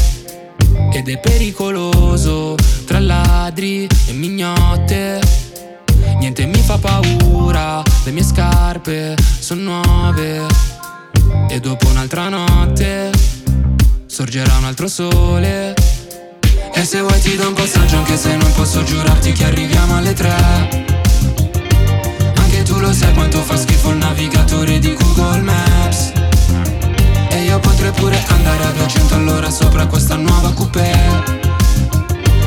ed 0.92 1.08
è 1.08 1.18
pericoloso 1.18 2.54
tra 2.86 2.98
ladri 2.98 3.86
e 4.06 4.12
mignotte. 4.12 5.20
Niente 6.18 6.46
mi 6.46 6.58
fa 6.58 6.78
paura, 6.78 7.82
le 8.04 8.10
mie 8.10 8.22
scarpe 8.24 9.14
sono 9.38 9.82
nuove 9.82 10.46
e 11.48 11.60
dopo 11.60 11.88
un'altra 11.88 12.28
notte 12.28 13.10
sorgerà 14.06 14.56
un 14.56 14.64
altro 14.64 14.88
sole. 14.88 15.74
E 16.74 16.84
se 16.84 17.00
vuoi 17.00 17.20
ti 17.20 17.36
do 17.36 17.48
un 17.48 17.54
passaggio 17.54 17.96
anche 17.96 18.16
se 18.16 18.36
non 18.36 18.52
posso 18.54 18.82
giurarti 18.82 19.32
che 19.32 19.44
arriviamo 19.44 19.96
alle 19.96 20.12
tre. 20.12 21.07
Tu 22.78 22.84
lo 22.84 22.92
sai 22.92 23.12
quanto 23.12 23.42
fa 23.42 23.56
schifo 23.56 23.90
il 23.90 23.96
navigatore 23.96 24.78
di 24.78 24.94
Google 24.94 25.40
Maps. 25.40 26.12
E 27.28 27.42
io 27.42 27.58
potrei 27.58 27.90
pure 27.90 28.22
andare 28.28 28.62
a 28.66 28.70
200 28.70 29.14
all'ora 29.16 29.50
sopra 29.50 29.86
questa 29.86 30.14
nuova 30.14 30.52
coupé 30.52 30.92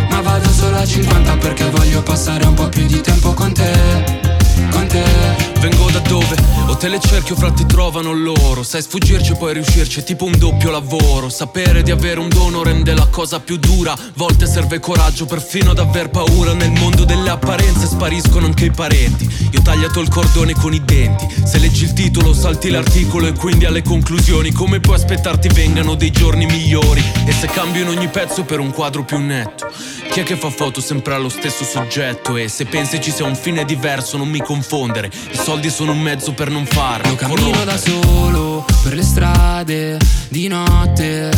Ma 0.09 0.21
vado 0.21 0.49
solo 0.49 0.77
a 0.77 0.85
50 0.85 1.35
perché 1.35 1.69
voglio 1.69 2.01
passare 2.01 2.45
un 2.45 2.53
po' 2.53 2.69
più 2.69 2.85
di 2.85 3.01
tempo 3.01 3.33
con 3.33 3.51
te 3.51 4.30
Con 4.71 4.87
te. 4.87 5.49
Vengo 5.61 5.91
da 5.91 5.99
dove? 5.99 6.35
O 6.69 6.75
te 6.75 6.87
le 6.87 6.99
cerchi 6.99 7.33
o 7.33 7.35
fra 7.35 7.51
ti 7.51 7.65
trovano 7.67 8.11
loro. 8.13 8.63
Sai 8.63 8.81
sfuggirci 8.81 9.33
e 9.33 9.35
poi 9.35 9.53
riuscirci 9.53 9.99
è 9.99 10.03
tipo 10.03 10.25
un 10.25 10.35
doppio 10.35 10.71
lavoro. 10.71 11.29
Sapere 11.29 11.83
di 11.83 11.91
avere 11.91 12.19
un 12.19 12.29
dono 12.29 12.63
rende 12.63 12.95
la 12.95 13.05
cosa 13.05 13.39
più 13.39 13.57
dura. 13.57 13.95
Volte 14.15 14.47
serve 14.47 14.79
coraggio 14.79 15.27
perfino 15.27 15.71
ad 15.71 15.79
aver 15.79 16.09
paura. 16.09 16.53
Nel 16.53 16.71
mondo 16.71 17.05
delle 17.05 17.29
apparenze 17.29 17.85
spariscono 17.85 18.47
anche 18.47 18.65
i 18.65 18.71
parenti. 18.71 19.29
Io 19.51 19.59
ho 19.59 19.61
tagliato 19.61 19.99
il 19.99 20.09
cordone 20.09 20.53
con 20.53 20.73
i 20.73 20.83
denti. 20.83 21.27
Se 21.45 21.59
leggi 21.59 21.83
il 21.83 21.93
titolo 21.93 22.33
salti 22.33 22.71
l'articolo 22.71 23.27
e 23.27 23.33
quindi 23.33 23.65
alle 23.65 23.83
conclusioni. 23.83 24.51
Come 24.51 24.79
puoi 24.79 24.95
aspettarti 24.95 25.47
vengano 25.49 25.93
dei 25.93 26.09
giorni 26.09 26.47
migliori? 26.47 27.03
E 27.27 27.31
se 27.31 27.45
cambio 27.47 27.83
in 27.83 27.89
ogni 27.89 28.07
pezzo 28.07 28.43
per 28.43 28.59
un 28.59 28.71
quadro 28.71 29.03
più 29.03 29.19
netto 29.19 29.69
Chi 30.11 30.19
è 30.19 30.23
che 30.23 30.35
fa 30.35 30.49
foto 30.49 30.81
sempre 30.81 31.13
allo 31.13 31.29
stesso 31.29 31.63
soggetto? 31.63 32.35
E 32.35 32.49
se 32.49 32.65
pensi 32.65 32.99
ci 32.99 33.11
sia 33.11 33.23
un 33.23 33.33
fine 33.33 33.63
diverso 33.63 34.17
non 34.17 34.27
mi 34.27 34.39
confondere. 34.39 35.07
I 35.07 35.37
soldi 35.37 35.69
sono 35.69 35.93
un 35.93 36.01
mezzo 36.01 36.33
per 36.33 36.49
non 36.49 36.65
farlo. 36.65 37.11
Io 37.11 37.15
cammino 37.15 37.63
da 37.63 37.77
solo 37.77 38.65
per 38.83 38.93
le 38.93 39.03
strade 39.03 39.97
di 40.27 40.49
notte. 40.49 41.31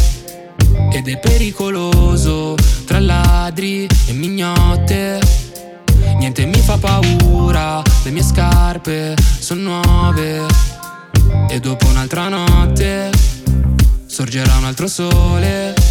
Ed 0.91 1.07
è 1.07 1.19
pericoloso 1.19 2.55
tra 2.87 2.99
ladri 2.99 3.87
e 4.07 4.11
mignotte. 4.13 5.19
Niente 6.17 6.43
mi 6.47 6.57
fa 6.57 6.75
paura, 6.79 7.79
le 8.03 8.09
mie 8.09 8.23
scarpe 8.23 9.13
sono 9.37 9.83
nuove. 9.83 10.47
E 11.47 11.59
dopo 11.59 11.85
un'altra 11.85 12.27
notte 12.27 13.11
sorgerà 14.07 14.57
un 14.57 14.65
altro 14.65 14.87
sole. 14.87 15.82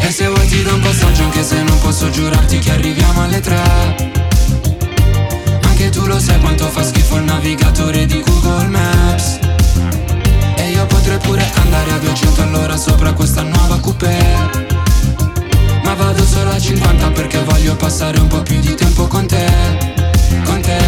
E 0.00 0.10
se 0.10 0.26
vuoi 0.26 0.46
ti 0.48 0.62
do 0.62 0.74
un 0.74 0.80
passaggio 0.80 1.22
anche 1.22 1.42
se 1.42 1.62
non 1.62 1.78
posso 1.80 2.10
giurarti 2.10 2.58
che 2.58 2.72
arriviamo 2.72 3.22
alle 3.22 3.40
tre. 3.40 3.62
Anche 5.62 5.88
tu 5.90 6.06
lo 6.06 6.18
sai 6.18 6.38
quanto 6.40 6.68
fa 6.68 6.82
schifo 6.82 7.16
il 7.16 7.24
navigatore 7.24 8.06
di 8.06 8.22
Google 8.22 8.66
Maps. 8.66 9.38
E 10.56 10.70
io 10.70 10.86
potrei 10.86 11.18
pure 11.18 11.48
andare 11.62 11.92
a 11.92 11.98
200 11.98 12.42
all'ora 12.42 12.76
sopra 12.76 13.12
questa 13.12 13.42
nuova 13.42 13.78
coupé 13.80 14.16
Ma 15.84 15.94
vado 15.94 16.24
solo 16.24 16.50
a 16.50 16.58
50 16.58 17.10
perché 17.10 17.42
voglio 17.44 17.74
passare 17.76 18.18
un 18.18 18.26
po' 18.26 18.42
più 18.42 18.60
di 18.60 18.74
tempo 18.74 19.06
con 19.06 19.26
te 19.26 19.46
Con 20.44 20.60
te. 20.60 20.78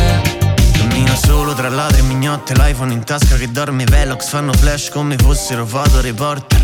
Cammino 0.72 1.14
solo 1.16 1.54
tra 1.54 1.70
ladri 1.70 2.00
e 2.00 2.02
mignotte 2.02 2.54
L'iPhone 2.54 2.92
in 2.92 3.02
tasca 3.04 3.36
che 3.36 3.50
dorme 3.50 3.84
Velox 3.84 4.28
Fanno 4.28 4.52
flash 4.52 4.90
come 4.90 5.16
fossero 5.16 5.64
foto 5.64 6.00
reporter 6.00 6.60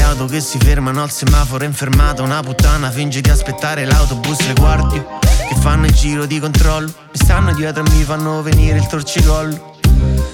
Le 0.00 0.06
auto 0.06 0.24
che 0.24 0.40
si 0.40 0.56
fermano 0.56 1.02
al 1.02 1.10
semaforo 1.10 1.62
in 1.62 1.74
fermata 1.74 2.22
Una 2.22 2.40
puttana 2.40 2.90
finge 2.90 3.20
di 3.20 3.28
aspettare 3.28 3.84
l'autobus 3.84 4.46
Le 4.46 4.54
guardie 4.54 5.04
che 5.46 5.54
fanno 5.56 5.84
il 5.84 5.92
giro 5.92 6.24
di 6.24 6.40
controllo 6.40 6.86
Mi 6.86 7.18
stanno 7.18 7.52
dietro 7.52 7.84
e 7.84 7.90
mi 7.90 8.02
fanno 8.02 8.40
venire 8.40 8.78
il 8.78 8.86
torcicollo. 8.86 9.76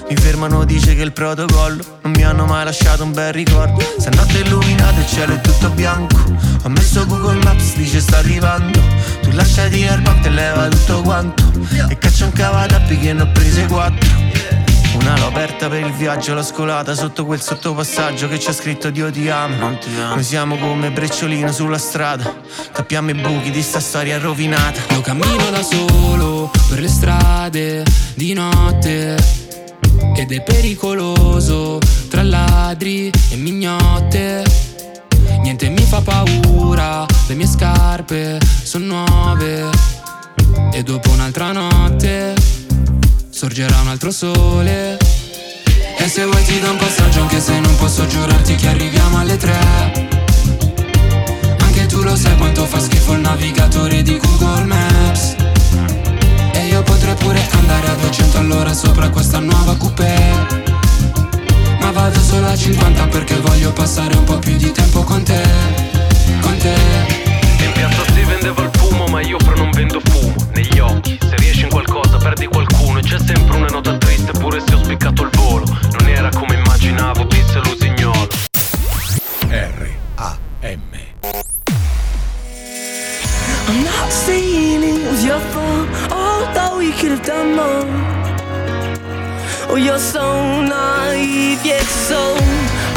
Mi 0.09 0.15
fermano, 0.15 0.63
dice 0.63 0.95
che 0.95 1.01
il 1.01 1.11
protocollo 1.11 1.83
Non 2.03 2.13
mi 2.13 2.23
hanno 2.23 2.45
mai 2.45 2.63
lasciato 2.63 3.03
un 3.03 3.11
bel 3.11 3.33
ricordo. 3.33 3.83
Stanotte 3.99 4.37
illuminato 4.37 5.01
il 5.01 5.07
cielo 5.07 5.33
è 5.33 5.41
tutto 5.41 5.69
bianco. 5.71 6.15
Ho 6.63 6.69
messo 6.69 7.05
Google 7.05 7.43
Maps, 7.43 7.75
dice 7.75 7.99
sta 7.99 8.19
arrivando. 8.19 8.79
Tu 9.21 9.31
lasciati 9.31 9.81
erbante 9.81 10.29
e 10.29 10.31
leva 10.31 10.69
tutto 10.69 11.01
quanto. 11.01 11.43
E 11.89 11.97
caccia 11.97 12.23
un 12.23 12.31
cavatappi 12.31 12.97
che 12.99 13.11
ne 13.11 13.21
ho 13.21 13.31
prese 13.33 13.65
quattro 13.65 14.56
Una 14.99 15.17
l'ho 15.17 15.27
aperta 15.27 15.69
per 15.69 15.85
il 15.85 15.93
viaggio, 15.93 16.33
l'ho 16.33 16.43
scolata 16.43 16.93
Sotto 16.95 17.25
quel 17.25 17.41
sottopassaggio 17.41 18.27
che 18.27 18.37
c'è 18.37 18.51
scritto 18.51 18.89
Dio 18.89 19.11
ti 19.11 19.29
amo 19.29 19.77
Noi 19.95 20.23
siamo 20.23 20.57
come 20.57 20.91
brecciolino 20.91 21.51
sulla 21.51 21.77
strada 21.77 22.35
Tappiamo 22.71 23.09
i 23.09 23.13
buchi 23.15 23.51
di 23.51 23.61
sta 23.61 23.79
storia 23.79 24.19
rovinata. 24.19 24.79
Io 24.93 25.01
cammino 25.01 25.49
da 25.49 25.63
solo 25.63 26.51
per 26.69 26.79
le 26.79 26.87
strade 26.87 27.83
di 28.13 28.33
notte 28.33 29.15
ed 30.15 30.31
è 30.31 30.41
pericoloso 30.41 31.79
tra 32.09 32.23
ladri 32.23 33.11
e 33.29 33.35
mignotte. 33.35 34.43
Niente 35.41 35.69
mi 35.69 35.81
fa 35.81 36.01
paura, 36.01 37.05
le 37.27 37.35
mie 37.35 37.47
scarpe 37.47 38.39
sono 38.63 38.85
nuove 38.85 39.69
e 40.71 40.83
dopo 40.83 41.09
un'altra 41.11 41.51
notte 41.51 42.35
sorgerà 43.37 43.81
un 43.81 43.89
altro 43.89 44.09
sole. 44.09 44.97
E 45.99 46.07
se 46.09 46.25
vuoi 46.25 46.43
ti 46.43 46.59
do 46.59 46.71
un 46.71 46.77
passaggio 46.77 47.21
anche 47.21 47.39
se 47.39 47.59
non 47.59 47.75
posso 47.75 48.07
giurarti 48.07 48.55
che 48.55 48.67
arriviamo 48.67 49.19
alle 49.19 49.37
tre. 49.37 50.09
Anche 51.59 51.85
tu 51.85 52.01
lo 52.01 52.15
sai 52.15 52.35
quanto 52.37 52.65
fa 52.65 52.79
schifo 52.79 53.13
il 53.13 53.19
navigatore 53.19 54.01
di 54.01 54.17
Google 54.17 54.63
Maps. 54.63 55.35
E 56.53 56.65
io 56.65 56.81
potrei 56.81 57.13
pure 57.13 57.47
andare 57.51 57.87
a 57.89 57.93
200 57.93 58.37
all'ora 58.39 58.73
sopra 58.73 59.07
questa 59.09 59.37
nuova 59.37 59.75
coupé 59.75 60.15
Ma 61.79 61.91
vado 61.91 62.19
solo 62.19 62.47
a 62.47 62.55
50 62.55 63.05
perché 63.07 63.35
voglio 63.35 63.71
passare 63.71 64.15
un 64.15 64.23
po' 64.23 64.39
più 64.39 64.55
di 64.55 64.71
tempo 64.71 65.03
con 65.03 65.21
te 65.21 65.43
Con 66.41 66.57
te 66.57 66.75
In 67.63 67.71
piazza 67.73 68.03
si 68.13 68.23
vendeva 68.23 68.76
ma 69.17 69.23
io 69.23 69.37
però 69.37 69.55
non 69.55 69.71
vendo 69.71 69.99
fumo 69.99 70.33
Negli 70.53 70.77
occhi, 70.77 71.17
se 71.19 71.35
riesci 71.37 71.63
in 71.63 71.69
qualcosa 71.69 72.17
perdi 72.17 72.45
qualcuno 72.45 72.99
E 72.99 73.01
c'è 73.01 73.17
sempre 73.17 73.57
una 73.57 73.67
nota 73.67 73.97
triste 73.97 74.31
pure 74.31 74.61
se 74.65 74.75
ho 74.75 74.83
spiccato 74.83 75.23
il 75.23 75.29
volo 75.31 75.65
Non 75.97 76.07
era 76.07 76.29
come 76.29 76.55
immaginavo, 76.55 77.23
disse 77.23 77.59
l'usignolo 77.59 78.27
R-A-M 79.49 81.05
I'm 83.69 83.83
not 83.83 84.11
saying 84.11 84.83
it 84.83 85.09
was 85.09 85.25
your 85.25 85.39
fault, 85.51 85.89
although 86.09 86.77
we 86.77 86.91
could 86.93 87.11
have 87.11 87.25
done 87.25 87.53
more. 87.53 87.85
Oh, 89.67 89.75
you're 89.75 89.99
so 89.99 90.61
naive, 90.61 91.65
yet 91.65 91.83
so. 91.83 92.33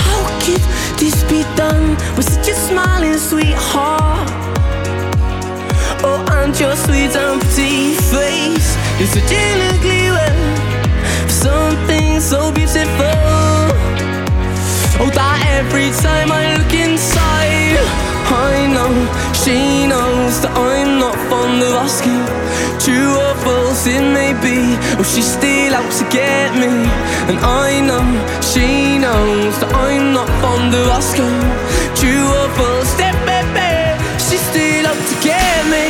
How 0.07 0.23
could 0.39 0.63
this 0.97 1.25
be 1.25 1.43
done 1.57 1.97
with 2.17 2.31
such 2.31 2.51
a 2.51 2.55
smiling 2.55 3.19
sweetheart? 3.19 4.60
Oh, 6.03 6.25
and 6.33 6.59
your 6.59 6.75
sweet 6.77 7.13
pretty 7.13 7.95
face 8.09 8.77
is 9.01 9.11
such 9.13 9.33
an 9.33 9.61
ugly 9.75 10.09
for 11.27 11.33
something 11.33 12.21
so 12.21 12.53
beautiful. 12.53 13.05
Oh, 15.03 15.11
that 15.13 15.39
every 15.61 15.91
time 16.05 16.33
I 16.33 16.57
look 16.57 16.73
inside, 16.73 17.77
I 18.33 18.67
know 18.73 18.93
she 19.43 19.87
knows 19.87 20.41
that 20.43 20.53
I'm 20.57 20.99
not 20.99 21.17
fond 21.29 21.63
of 21.63 21.75
asking. 21.85 22.25
True 22.81 23.13
or 23.17 23.35
false 23.45 23.87
it 23.87 24.01
may 24.01 24.33
be, 24.41 24.77
or 24.99 25.05
she's 25.05 25.29
still 25.29 25.75
out 25.75 25.91
to 26.01 26.05
get 26.09 26.55
me. 26.57 26.73
And 27.29 27.39
I 27.41 27.81
know 27.85 28.05
she 28.41 28.97
knows 28.99 29.59
that 29.61 29.73
I'm 29.75 30.13
not 30.13 30.29
fond 30.41 30.73
of 30.75 30.89
asking. 30.89 31.37
True 32.01 32.25
or 32.41 32.49
false, 32.57 32.93
that 33.01 33.17
baby, 33.29 34.01
she's 34.17 34.41
still 34.49 34.87
out 34.87 34.97
to 34.97 35.17
get 35.21 35.61
me. 35.69 35.89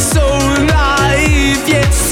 so 0.00 0.38
naive, 0.64 1.68
yet 1.68 2.09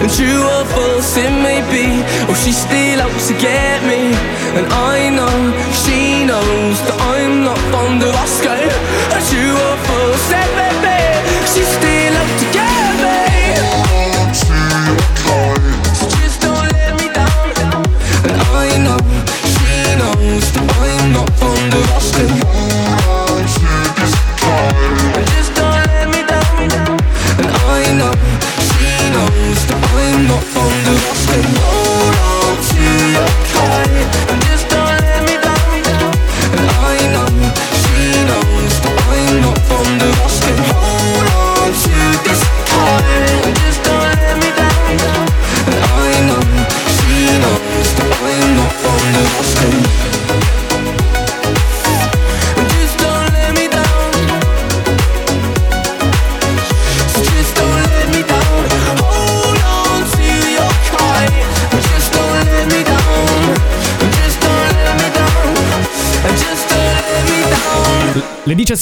And 0.00 0.10
true 0.10 0.42
or 0.54 0.64
false 0.64 1.16
it 1.16 1.30
may 1.30 1.60
be, 1.68 2.00
or 2.28 2.34
she's 2.34 2.56
still 2.56 3.00
out 3.00 3.20
to 3.28 3.34
get 3.34 3.82
me. 3.84 4.16
And 4.56 4.66
I 4.72 5.10
know 5.10 5.36
she 5.82 6.24
knows 6.24 6.76
that 6.86 6.96
I'm 7.12 7.44
not 7.44 7.58
fond 7.70 8.02
of 8.02 8.14
asking. 8.14 8.72
And 9.14 9.22
true 9.28 9.56
or 9.66 9.76
false, 9.86 10.59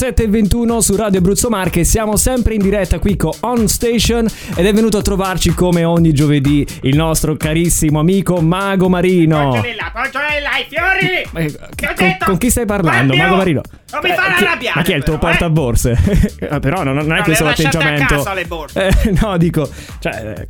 17.21 0.03 0.79
su 0.79 0.95
Radio 0.95 1.19
Abruzzo 1.19 1.49
Marche, 1.49 1.83
siamo 1.83 2.15
sempre 2.15 2.55
in 2.55 2.63
diretta 2.63 3.01
qui 3.01 3.17
con 3.17 3.33
On 3.41 3.67
Station 3.67 4.29
ed 4.55 4.65
è 4.65 4.73
venuto 4.73 4.99
a 4.99 5.03
trovarci 5.03 5.53
come 5.55 5.83
ogni 5.83 6.13
giovedì 6.13 6.65
il 6.83 6.95
nostro 6.95 7.35
carissimo 7.37 7.99
amico 7.99 8.41
Mago 8.41 8.89
Marino. 8.89 9.51
portali 9.51 9.75
là, 9.75 10.51
i 10.61 10.67
fiori! 10.69 11.27
Ma, 11.33 11.41
eh, 11.41 11.53
con, 11.97 12.07
detto, 12.07 12.25
con 12.27 12.39
chi 12.39 12.49
stai 12.49 12.65
parlando, 12.65 13.13
Fabio, 13.13 13.23
Mago 13.25 13.37
Marino? 13.39 13.61
non 13.91 14.01
mi 14.05 14.11
Eh, 14.11 14.13
chi- 14.15 14.21
arrabbiare, 14.45 14.73
Ma 14.79 14.83
chi 14.83 14.93
è 14.93 14.97
il 14.97 15.03
tuo 15.03 15.19
però, 15.19 15.27
eh? 15.27 15.31
portaborse? 15.33 15.97
Eh, 16.49 16.61
però 16.61 16.85
non, 16.85 16.95
non 16.95 17.13
è 17.13 17.17
No, 17.17 17.23
questo 17.25 17.43
lasciate 17.45 17.77
a 17.77 17.81
l'atteggiamento. 17.81 18.15
casa 18.15 18.35
le 18.35 18.45
borse. 18.45 18.87
Eh, 19.03 19.15
no, 19.21 19.37
dico, 19.37 19.69
cioè, 19.99 20.45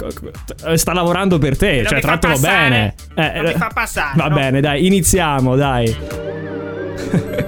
sta 0.74 0.92
lavorando 0.92 1.38
per 1.38 1.56
te, 1.56 1.76
Non 1.76 1.84
cioè, 1.86 2.00
fa 2.00 2.06
trattalo 2.06 2.34
passare. 2.34 2.94
bene. 3.14 3.32
Eh, 3.34 3.40
Non 3.40 3.44
mi 3.52 3.58
fa 3.58 3.70
passare, 3.72 4.12
Va 4.14 4.26
no? 4.28 4.34
bene, 4.34 4.60
dai, 4.60 4.84
iniziamo, 4.84 5.56
dai. 5.56 5.96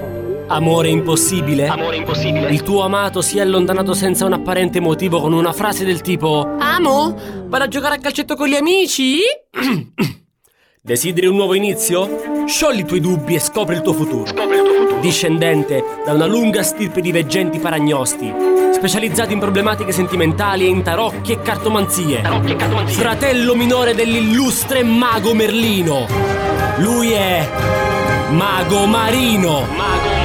Amore 0.53 0.89
impossibile? 0.89 1.67
Amore 1.67 1.95
impossibile. 1.95 2.49
Il 2.49 2.61
tuo 2.61 2.81
amato 2.81 3.21
si 3.21 3.37
è 3.37 3.41
allontanato 3.41 3.93
senza 3.93 4.25
un 4.25 4.33
apparente 4.33 4.81
motivo 4.81 5.21
con 5.21 5.31
una 5.31 5.53
frase 5.53 5.85
del 5.85 6.01
tipo 6.01 6.45
Amo? 6.59 7.17
Vado 7.45 7.63
a 7.63 7.67
giocare 7.69 7.95
a 7.95 7.99
calcetto 7.99 8.35
con 8.35 8.49
gli 8.49 8.55
amici? 8.55 9.19
Desideri 10.83 11.27
un 11.27 11.35
nuovo 11.35 11.53
inizio? 11.53 12.45
Sciogli 12.47 12.79
i 12.79 12.85
tuoi 12.85 12.99
dubbi 12.99 13.35
e 13.35 13.39
scopri 13.39 13.75
il 13.75 13.81
tuo 13.81 13.93
futuro. 13.93 14.29
Discendente 14.99 15.81
da 16.05 16.11
una 16.11 16.25
lunga 16.25 16.63
stirpe 16.63 16.99
di 16.99 17.13
veggenti 17.13 17.57
paragnosti, 17.57 18.33
specializzati 18.73 19.31
in 19.31 19.39
problematiche 19.39 19.93
sentimentali 19.93 20.65
e 20.65 20.67
in 20.67 20.83
tarocchi 20.83 21.31
e 21.31 21.41
cartomanzie. 21.41 22.23
Fratello 22.87 23.55
minore 23.55 23.95
dell'illustre 23.95 24.83
mago 24.83 25.33
Merlino. 25.33 26.07
Lui 26.79 27.11
è 27.11 27.47
Mago 28.31 28.85
Marino. 28.85 29.65
Mago 29.69 29.75
Marino. 29.75 30.20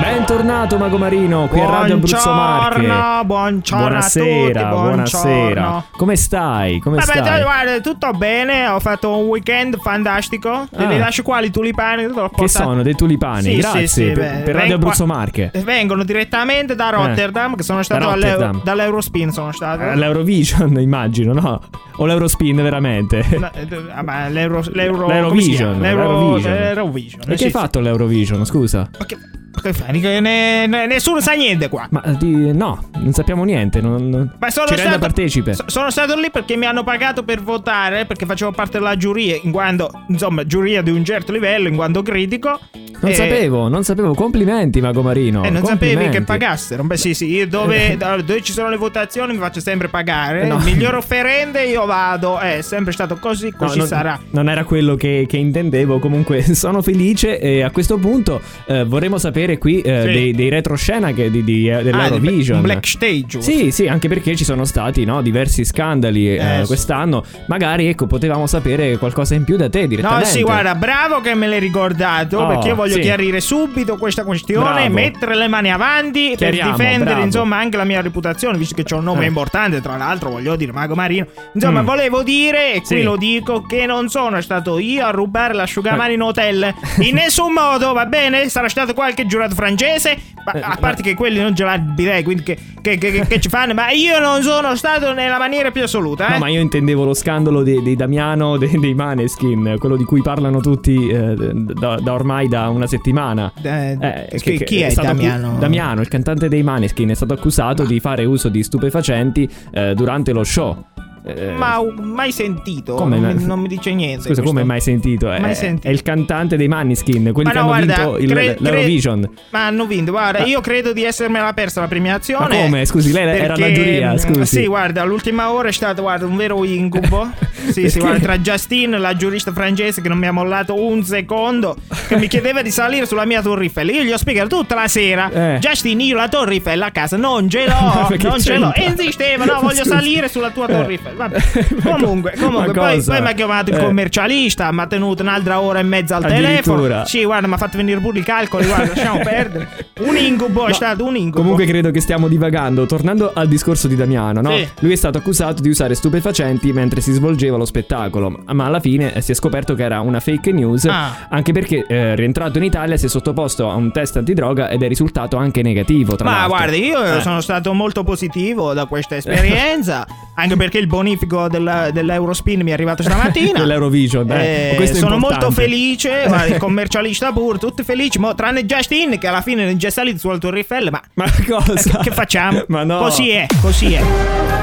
Bentornato 0.00 0.76
Mago 0.76 0.98
Marino 0.98 1.46
qui 1.48 1.60
a 1.60 1.66
Radio 1.70 1.94
Abruzzo 1.94 2.30
Marche. 2.32 2.80
Buongiorno, 2.86 3.24
buongiorno 3.24 3.86
Buonasera, 3.86 4.60
a 4.60 4.70
tutti, 4.72 4.80
buonasera. 4.82 5.30
buongiorno. 5.30 5.84
Come 5.96 6.16
stai? 6.16 6.78
Come 6.80 6.96
Vabbè, 6.98 7.12
stai? 7.18 7.42
guarda, 7.42 7.80
tutto 7.80 8.10
bene. 8.12 8.66
Ho 8.68 8.80
fatto 8.80 9.16
un 9.16 9.26
weekend 9.26 9.76
fantastico. 9.80 10.66
Te 10.70 10.84
Ah. 10.84 10.88
li 10.88 10.98
lascio 10.98 11.22
qua, 11.22 11.40
i 11.40 11.50
tulipani. 11.50 12.06
Che 12.34 12.48
sono 12.48 12.82
dei 12.82 12.94
tulipani? 12.94 13.42
Sì, 13.42 13.56
Grazie 13.56 13.86
sì, 13.86 14.00
sì, 14.06 14.12
per, 14.12 14.14
beh, 14.38 14.42
per 14.42 14.54
Radio 14.56 14.74
Abruzzo 14.76 15.06
Marche. 15.06 15.50
Vengono 15.64 16.02
direttamente 16.04 16.74
da 16.74 16.90
Rotterdam, 16.90 17.54
che 17.54 17.62
sono 17.62 17.82
stato 17.82 18.04
Rotterdam. 18.10 18.62
dall'Eurospin. 18.64 19.30
Sono 19.30 19.52
stato. 19.52 19.82
Eh, 19.82 19.96
L'Eurovision, 19.96 20.78
immagino, 20.80 21.32
no? 21.32 21.60
O 21.96 22.06
l'Eurospin, 22.06 22.56
veramente? 22.56 23.24
No, 23.38 23.50
eh, 23.52 23.66
vabbè, 23.66 24.30
l'Euro, 24.30 24.62
l'Euro, 24.72 25.06
L'Eurovision, 25.06 25.78
l'Eurovision. 25.80 26.52
l'Eurovision. 26.52 27.20
E 27.28 27.36
che 27.36 27.44
hai 27.44 27.50
fatto 27.50 27.80
l'Eurovision, 27.80 28.44
scusa? 28.44 28.88
sì. 29.06 29.42
Che, 29.64 29.72
fai? 29.72 29.98
Ne- 29.98 30.66
ne- 30.66 30.86
nessuno 30.86 31.20
sa 31.20 31.32
niente 31.32 31.70
qua. 31.70 31.86
Ma 31.88 32.02
di- 32.18 32.52
no, 32.52 32.90
non 32.96 33.14
sappiamo 33.14 33.44
niente. 33.44 33.80
Non, 33.80 34.10
non- 34.10 34.30
Ma 34.38 34.50
sono 34.50 34.66
ci 34.66 34.76
stato, 34.76 34.98
partecipe. 34.98 35.54
so- 35.54 35.64
sono 35.68 35.88
stato 35.90 36.14
lì 36.20 36.30
perché 36.30 36.54
mi 36.56 36.66
hanno 36.66 36.84
pagato 36.84 37.22
per 37.22 37.42
votare, 37.42 38.04
perché 38.04 38.26
facevo 38.26 38.50
parte 38.50 38.76
della 38.76 38.98
giuria, 38.98 39.38
in 39.42 39.50
quanto, 39.52 39.90
insomma, 40.08 40.44
giuria 40.44 40.82
di 40.82 40.90
un 40.90 41.02
certo 41.02 41.32
livello, 41.32 41.68
in 41.68 41.76
quanto 41.76 42.02
critico. 42.02 42.60
Non 43.00 43.10
E- 43.10 43.14
sapevo, 43.14 43.68
non 43.68 43.84
sapevo. 43.84 44.12
Complimenti, 44.14 44.80
Mago 44.82 45.00
Marino. 45.02 45.42
E 45.44 45.50
non 45.50 45.64
sapevi 45.64 46.08
che 46.10 46.20
pagassero? 46.22 46.84
Beh, 46.84 46.96
sì, 46.98 47.14
sì, 47.14 47.30
io 47.30 47.46
dove, 47.48 47.96
da- 47.96 48.16
dove 48.16 48.42
ci 48.42 48.52
sono 48.52 48.68
le 48.68 48.76
votazioni 48.76 49.32
mi 49.32 49.38
faccio 49.38 49.60
sempre 49.60 49.88
pagare. 49.88 50.42
Eh, 50.42 50.46
no. 50.46 50.58
Miglior 50.58 50.94
offerente 50.94 51.62
io 51.64 51.86
vado, 51.86 52.38
è 52.38 52.60
sempre 52.62 52.92
stato 52.92 53.16
così, 53.16 53.48
No, 53.50 53.56
così 53.56 53.78
non, 53.78 53.86
sarà. 53.86 54.18
non 54.30 54.48
era 54.50 54.64
quello 54.64 54.94
che, 54.94 55.24
che 55.28 55.36
intendevo. 55.38 55.98
Comunque, 55.98 56.42
sono 56.54 56.82
felice. 56.82 57.38
E 57.40 57.62
a 57.62 57.70
questo 57.70 57.96
punto 57.98 58.40
eh, 58.66 58.84
vorremmo 58.84 59.18
sapere 59.18 59.53
vedere 59.54 59.58
qui 59.58 59.80
eh, 59.80 60.00
Sì. 60.02 60.12
dei, 60.12 60.32
dei 60.32 60.48
retroscena 60.48 61.12
che 61.12 61.30
di, 61.30 61.42
di, 61.44 61.68
eh, 61.68 61.72
Ah, 61.74 61.82
dell'Eurovision. 61.82 62.56
un 62.58 62.62
black 62.62 62.86
stage, 62.86 63.24
giusto? 63.26 63.50
Sì, 63.50 63.70
sì, 63.70 63.86
anche 63.86 64.08
perché 64.08 64.34
ci 64.36 64.44
sono 64.44 64.64
stati 64.64 65.04
no, 65.04 65.22
diversi 65.22 65.64
scandali 65.64 66.36
eh, 66.36 66.60
Eh, 66.60 66.66
quest'anno. 66.66 67.24
Magari 67.46 67.86
ecco, 67.86 68.06
potevamo 68.06 68.46
sapere 68.46 68.96
qualcosa 68.98 69.34
in 69.34 69.44
più 69.44 69.56
da 69.56 69.68
te 69.68 69.82
No, 69.82 69.86
direttamente. 69.88 70.26
sì, 70.28 70.42
guarda, 70.42 70.74
bravo 70.74 71.20
che 71.20 71.34
me 71.34 71.46
l'hai 71.46 71.60
ricordato. 71.60 72.38
Oh, 72.38 72.46
perché 72.48 72.68
io 72.68 72.74
voglio 72.74 72.94
sì. 72.94 73.00
chiarire 73.00 73.40
subito 73.40 73.96
questa 73.96 74.24
questione, 74.24 74.88
Bravo. 74.88 74.94
mettere 74.94 75.36
le 75.36 75.48
mani 75.48 75.70
avanti 75.72 76.28
per 76.38 76.50
Chiariamo, 76.50 76.70
difendere, 76.76 77.10
bravo. 77.10 77.24
insomma, 77.24 77.56
anche 77.58 77.76
la 77.76 77.84
mia 77.84 78.00
reputazione, 78.00 78.58
visto 78.58 78.74
che 78.74 78.82
c'ho 78.82 78.96
un 78.96 79.04
nome 79.04 79.24
Eh. 79.24 79.28
importante, 79.28 79.80
tra 79.80 79.96
l'altro, 79.96 80.30
voglio 80.30 80.56
dire, 80.56 80.72
Mago 80.72 80.94
Marino. 80.94 81.26
Insomma, 81.52 81.82
Mm. 81.82 81.86
volevo 81.86 82.22
dire, 82.22 82.74
e 82.74 82.80
qui 82.82 82.98
Sì. 82.98 83.02
lo 83.02 83.16
dico, 83.16 83.62
che 83.62 83.86
non 83.86 84.08
sono 84.08 84.40
stato 84.40 84.78
io 84.78 85.04
a 85.04 85.10
rubare 85.10 85.54
l'asciugamani 85.54 86.14
in 86.14 86.22
hotel. 86.22 86.72
In 87.00 87.14
nessun 87.14 87.52
modo, 87.52 87.92
va 87.92 88.06
bene? 88.06 88.48
Sarà 88.48 88.68
stato 88.68 88.94
qualche 88.94 89.26
giurato 89.48 89.54
francese. 89.54 90.16
ma- 90.44 90.52
Eh, 90.52 90.60
a 90.60 90.76
parte 90.78 91.00
che 91.02 91.14
quelli 91.14 91.40
non 91.40 91.54
direi, 91.94 92.22
quindi 92.22 92.42
che, 92.42 92.58
che- 92.82 92.98
che- 92.98 93.26
che- 93.26 93.40
ci 93.40 93.48
fanno. 93.48 93.72
Ma 93.72 93.90
io 93.92 94.18
non 94.20 94.42
sono 94.42 94.76
stato 94.76 95.14
nella 95.14 95.38
maniera 95.38 95.70
più 95.70 95.82
assoluta, 95.82 96.28
eh. 96.28 96.32
No, 96.32 96.38
ma 96.38 96.48
io 96.48 96.60
intendevo 96.60 97.02
lo 97.04 97.14
scandalo 97.14 97.62
di, 97.62 97.80
di 97.82 97.96
Damiano 97.96 98.58
dei, 98.58 98.78
dei 98.78 98.92
Maneskin, 98.92 99.76
quello 99.78 99.96
di 99.96 100.04
cui 100.04 100.20
parlano 100.20 100.60
tutti 100.60 101.08
eh, 101.08 101.34
da, 101.34 101.96
da 101.98 102.12
ormai 102.12 102.48
da 102.48 102.68
una 102.68 102.86
settimana. 102.86 103.50
Eh, 103.62 103.96
Eh, 103.98 104.38
chi- 104.64 104.80
è 104.82 104.88
accu- 104.90 105.02
Damiano? 105.02 105.56
Damiano, 105.58 106.00
il 106.02 106.08
cantante 106.08 106.48
dei 106.48 106.62
Maneskin, 106.62 107.08
è 107.08 107.14
stato 107.14 107.32
accusato 107.32 107.84
di 107.84 107.98
fare 108.00 108.26
uso 108.26 108.50
di 108.50 108.62
stupefacenti 108.62 109.48
eh, 109.72 109.94
durante 109.94 110.32
lo 110.32 110.44
show. 110.44 110.84
Eh, 111.26 111.52
Ma 111.56 111.82
mai 112.00 112.32
sentito? 112.32 112.94
Come 112.96 113.18
non, 113.18 113.36
non 113.46 113.58
mi 113.58 113.68
dice 113.68 113.94
niente. 113.94 114.24
Scusa, 114.26 114.34
questo. 114.34 114.44
come 114.44 114.62
mai 114.64 114.80
sentito? 114.82 115.30
È, 115.32 115.38
Mai 115.40 115.54
sentito. 115.54 115.88
è 115.88 115.90
il 115.90 116.02
cantante 116.02 116.56
dei 116.56 116.68
Maneskin, 116.68 117.30
quelli 117.32 117.48
Ma 117.48 117.50
che 117.54 117.58
no, 117.58 117.70
hanno 117.72 117.84
guarda, 117.86 117.94
vinto 118.04 118.18
il- 118.18 118.30
cre- 118.30 118.56
l'Eurovision. 118.60 119.30
Ma 119.50 119.66
hanno 119.66 119.86
vinto, 119.86 120.10
guarda, 120.10 120.44
io 120.44 120.60
credo 120.60 120.92
di 120.92 121.02
essermela 121.04 121.52
persa 121.54 121.80
la 121.80 121.88
premiazione. 121.88 122.54
Ma 122.56 122.62
come? 122.62 122.84
Scusi, 122.84 123.10
lei 123.12 123.26
era 123.38 123.54
alla 123.54 123.64
perché, 123.64 123.72
giuria, 123.72 124.12
mm, 124.12 124.16
scusi. 124.16 124.44
Sì, 124.60 124.66
guarda, 124.66 125.02
l'ultima 125.04 125.50
ora 125.50 125.68
è 125.68 125.72
stato, 125.72 126.02
guarda, 126.02 126.26
un 126.26 126.36
vero 126.36 126.62
incubo. 126.64 127.30
sì, 127.70 127.72
Perché? 127.72 127.88
sì, 127.88 127.98
guarda, 128.00 128.18
tra 128.18 128.38
Justin, 128.38 128.90
la 129.00 129.16
giurista 129.16 129.50
francese 129.52 130.02
che 130.02 130.08
non 130.10 130.18
mi 130.18 130.26
ha 130.26 130.32
mollato 130.32 130.78
un 130.78 131.02
secondo, 131.04 131.74
che 132.06 132.16
mi 132.18 132.28
chiedeva 132.28 132.60
di 132.60 132.70
salire 132.70 133.06
sulla 133.06 133.24
mia 133.24 133.40
Torre 133.40 133.62
Eiffel. 133.64 133.88
Io 133.88 134.02
gli 134.02 134.12
ho 134.12 134.18
spiegato 134.18 134.48
tutta 134.58 134.74
la 134.74 134.88
sera. 134.88 135.30
Eh. 135.54 135.58
Justin, 135.58 136.00
io 136.00 136.16
la 136.16 136.28
Torre 136.28 136.52
Eiffel 136.52 136.82
a 136.82 136.90
casa 136.90 137.16
non 137.16 137.48
ce 137.48 137.64
l'ho, 137.66 138.04
Perché 138.08 138.28
non 138.28 138.40
ce 138.40 138.58
l'ho. 138.58 138.70
c'entra? 138.72 138.82
E 138.82 139.02
insisteva, 139.02 139.44
no, 139.46 139.60
voglio 139.62 139.84
salire 139.84 140.28
sulla 140.28 140.50
tua 140.50 140.66
Torre 140.66 140.92
Eiffel. 140.92 141.12
Vabbè. 141.16 141.38
Comunque, 141.84 142.32
co- 142.36 142.44
comunque, 142.46 142.72
poi, 142.72 143.02
poi 143.02 143.20
mi 143.20 143.28
ha 143.28 143.32
chiamato 143.32 143.70
il 143.70 143.76
Eh. 143.76 143.80
commercialista, 143.84 144.70
mi 144.72 144.80
ha 144.80 144.86
tenuto 144.86 145.22
un'altra 145.22 145.60
ora 145.60 145.78
e 145.78 145.82
mezza 145.82 146.16
al 146.16 146.24
telefono. 146.26 147.04
Sì, 147.04 147.24
guarda, 147.24 147.46
mi 147.46 147.54
ha 147.54 147.56
fatto 147.56 147.76
venire 147.76 148.00
pure 148.00 148.18
i 148.18 148.22
calcoli, 148.22 148.66
guarda, 148.66 148.88
lasciamo 148.94 149.20
perdere. 149.24 149.68
Un 150.00 150.16
incubo, 150.16 150.66
è 150.66 150.72
stato 150.72 151.04
un 151.04 151.16
incubo. 151.16 151.40
Comunque 151.40 151.66
credo 151.66 151.90
che 151.90 152.00
stiamo 152.00 152.28
divagando. 152.28 152.86
Tornando 152.86 153.30
al 153.34 153.48
discorso 153.48 153.88
di 153.88 153.96
Damiano, 153.96 154.40
no? 154.40 154.50
Sì. 154.56 154.68
Lui 154.80 154.92
è 154.92 154.96
stato 154.96 155.18
accusato 155.18 155.62
di 155.62 155.68
usare 155.68 155.94
stupefacenti 155.94 156.72
mentre 156.72 157.00
si 157.00 157.12
svolgeva 157.12 157.56
lo 157.56 157.64
spettacolo, 157.64 158.42
ma 158.52 158.64
alla 158.66 158.80
fine 158.80 159.12
eh, 159.14 159.20
si 159.20 159.32
è 159.32 159.34
scoperto 159.34 159.74
che 159.74 159.82
era 159.84 160.00
una 160.00 160.20
fake 160.20 160.52
news, 160.52 160.84
Ah. 160.86 161.26
anche 161.28 161.52
perché 161.52 161.84
eh, 161.86 162.14
rientrato 162.14 162.58
in 162.58 162.64
Italia 162.64 162.96
si 162.96 163.06
è 163.06 163.08
sottoposto 163.08 163.70
a 163.70 163.74
un 163.74 163.90
test 163.92 164.16
antidroga 164.16 164.68
ed 164.68 164.82
è 164.82 164.88
risultato 164.88 165.36
anche 165.36 165.62
negativo, 165.62 166.16
tra 166.16 166.28
Ma 166.28 166.36
l'altro. 166.38 166.56
guarda, 166.56 166.76
io 166.76 167.16
Eh. 167.16 167.20
sono 167.20 167.40
stato 167.40 167.72
molto 167.74 168.02
positivo 168.04 168.72
da 168.74 168.86
questa 168.86 169.16
esperienza, 169.16 170.06
anche 170.36 170.56
perché 170.56 170.78
il 170.78 170.86
bonifico 171.04 171.48
della- 171.48 171.90
dell'Eurospin 171.90 172.62
mi 172.62 172.70
è 172.70 172.72
arrivato 172.72 173.02
stamattina. 173.02 173.58
Dell'Eurovision, 173.64 174.30
eh. 174.30 174.76
Eh, 174.78 174.86
sono 174.94 175.14
importante. 175.14 175.44
molto 175.44 175.50
felice, 175.50 176.24
guarda, 176.26 176.46
il 176.54 176.56
commercialista 176.56 177.30
pure, 177.32 177.58
tutti 177.58 177.82
felici, 177.82 178.18
mo, 178.18 178.34
tranne 178.34 178.64
Justin 178.64 179.18
che 179.18 179.26
alla 179.26 179.42
fine 179.42 179.62
non 179.64 179.72
è 179.72 179.76
già 179.76 179.90
salito 179.90 180.18
sulla 180.18 180.38
Torre 180.38 180.58
Eiffel, 180.58 180.88
ma 180.90 181.00
Ma 181.14 181.26
cosa? 181.46 181.98
che, 181.98 181.98
che 182.04 182.10
facciamo? 182.10 182.64
Ma 182.68 182.82
no. 182.84 182.98
Così 182.98 183.30
è, 183.30 183.46
così 183.60 183.92
è. 183.92 184.02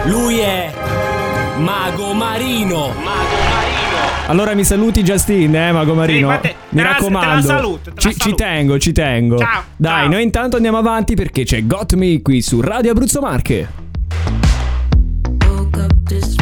Lui 0.06 0.40
è 0.40 0.72
Mago 1.60 2.14
Marino. 2.14 2.88
Mago 2.88 2.96
Marino. 3.04 3.80
Allora 4.28 4.54
mi 4.56 4.64
saluti 4.64 5.04
Justin, 5.04 5.54
eh, 5.56 5.72
Mago 5.72 5.94
Marino. 5.94 6.18
Sì, 6.20 6.24
guarda, 6.24 6.48
mi 6.48 6.56
te 6.70 6.82
la- 6.82 6.92
raccomando. 6.94 7.42
te 7.42 7.48
la 7.48 7.58
saluto, 7.58 7.92
te 7.94 8.02
la 8.04 8.12
ci, 8.12 8.18
ci 8.20 8.36
tengo, 8.36 8.80
ci 8.80 8.92
tengo. 8.94 9.38
Ciao, 9.38 9.64
Dai, 9.76 10.02
ciao. 10.04 10.10
noi 10.12 10.24
intanto 10.24 10.56
andiamo 10.56 10.78
avanti 10.78 11.16
perché 11.16 11.44
c'è 11.44 11.66
Got 11.66 11.94
Me 11.94 12.22
qui 12.22 12.42
su 12.42 12.62
Radio 12.62 12.92
Abruzzo 12.92 13.20
Marche. 13.22 13.81
Woke 16.12 16.24
up 16.24 16.30
this 16.30 16.41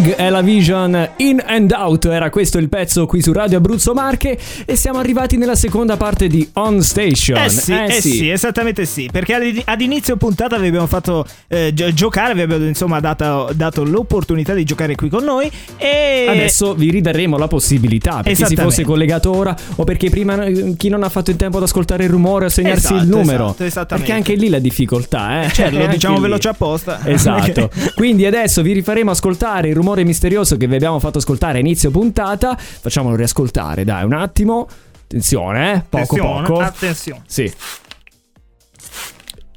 Greg 0.00 0.14
e 0.18 0.30
la 0.30 0.40
Vision 0.40 1.08
In 1.16 1.42
and 1.44 1.72
Out 1.72 2.06
era 2.06 2.30
questo 2.30 2.58
il 2.58 2.68
pezzo 2.68 3.06
qui 3.06 3.20
su 3.22 3.32
Radio 3.32 3.58
Abruzzo 3.58 3.92
Marche 3.92 4.38
e 4.64 4.76
siamo 4.76 4.98
arrivati 4.98 5.36
nella 5.36 5.54
seconda 5.54 5.96
parte 5.96 6.26
di 6.26 6.48
On 6.54 6.82
Station. 6.82 7.36
Eh 7.38 7.48
sì, 7.50 7.72
eh 7.72 8.00
sì, 8.00 8.30
esattamente 8.30 8.86
sì, 8.86 9.08
perché 9.10 9.34
ad, 9.34 9.62
ad 9.64 9.80
inizio 9.80 10.16
puntata 10.16 10.58
vi 10.58 10.68
abbiamo 10.68 10.86
fatto 10.86 11.26
eh, 11.48 11.72
gi- 11.74 11.92
giocare, 11.92 12.34
vi 12.34 12.42
abbiamo 12.42 12.64
insomma 12.66 13.00
dato, 13.00 13.50
dato 13.54 13.84
l'opportunità 13.84 14.54
di 14.54 14.64
giocare 14.64 14.94
qui 14.94 15.08
con 15.08 15.24
noi 15.24 15.50
e 15.76 16.26
Adesso 16.28 16.74
vi 16.74 16.90
ridaremo 16.90 17.36
la 17.36 17.48
possibilità 17.48 18.22
per 18.22 18.34
chi 18.34 18.44
si 18.46 18.56
fosse 18.56 18.84
collegato 18.84 19.34
ora 19.36 19.54
o 19.76 19.84
perché 19.84 20.08
prima 20.10 20.44
eh, 20.44 20.74
chi 20.76 20.88
non 20.88 21.02
ha 21.02 21.08
fatto 21.08 21.30
in 21.30 21.36
tempo 21.36 21.58
ad 21.58 21.64
ascoltare 21.64 22.04
il 22.04 22.10
rumore 22.10 22.46
o 22.46 22.48
segnarsi 22.48 22.92
il 22.94 23.00
Esatto, 23.00 23.16
numero. 23.16 23.54
esatto, 23.58 23.94
perché 23.96 24.12
anche 24.12 24.34
lì 24.34 24.48
la 24.48 24.58
difficoltà, 24.58 25.42
eh. 25.44 25.50
Certo, 25.50 25.78
lo 25.78 25.86
diciamo 25.88 26.16
lì. 26.16 26.22
veloce 26.22 26.48
apposta. 26.48 27.00
Esatto. 27.04 27.70
Quindi 27.94 28.24
adesso 28.26 28.62
vi 28.62 28.72
rifaremo 28.72 29.10
ascoltare 29.10 29.68
il 29.68 29.74
rumore 29.74 29.99
misterioso 30.04 30.56
che 30.56 30.66
vi 30.66 30.74
abbiamo 30.74 30.98
fatto 30.98 31.18
ascoltare 31.18 31.58
a 31.58 31.60
inizio 31.60 31.90
puntata. 31.90 32.56
Facciamolo 32.56 33.16
riascoltare, 33.16 33.84
dai, 33.84 34.04
un 34.04 34.12
attimo. 34.12 34.68
Attenzione, 35.04 35.72
eh. 35.72 35.84
Poco 35.88 36.14
Attenzione, 36.14 36.46
poco. 36.46 36.60
Attenzione. 36.60 37.22
Sì. 37.26 37.52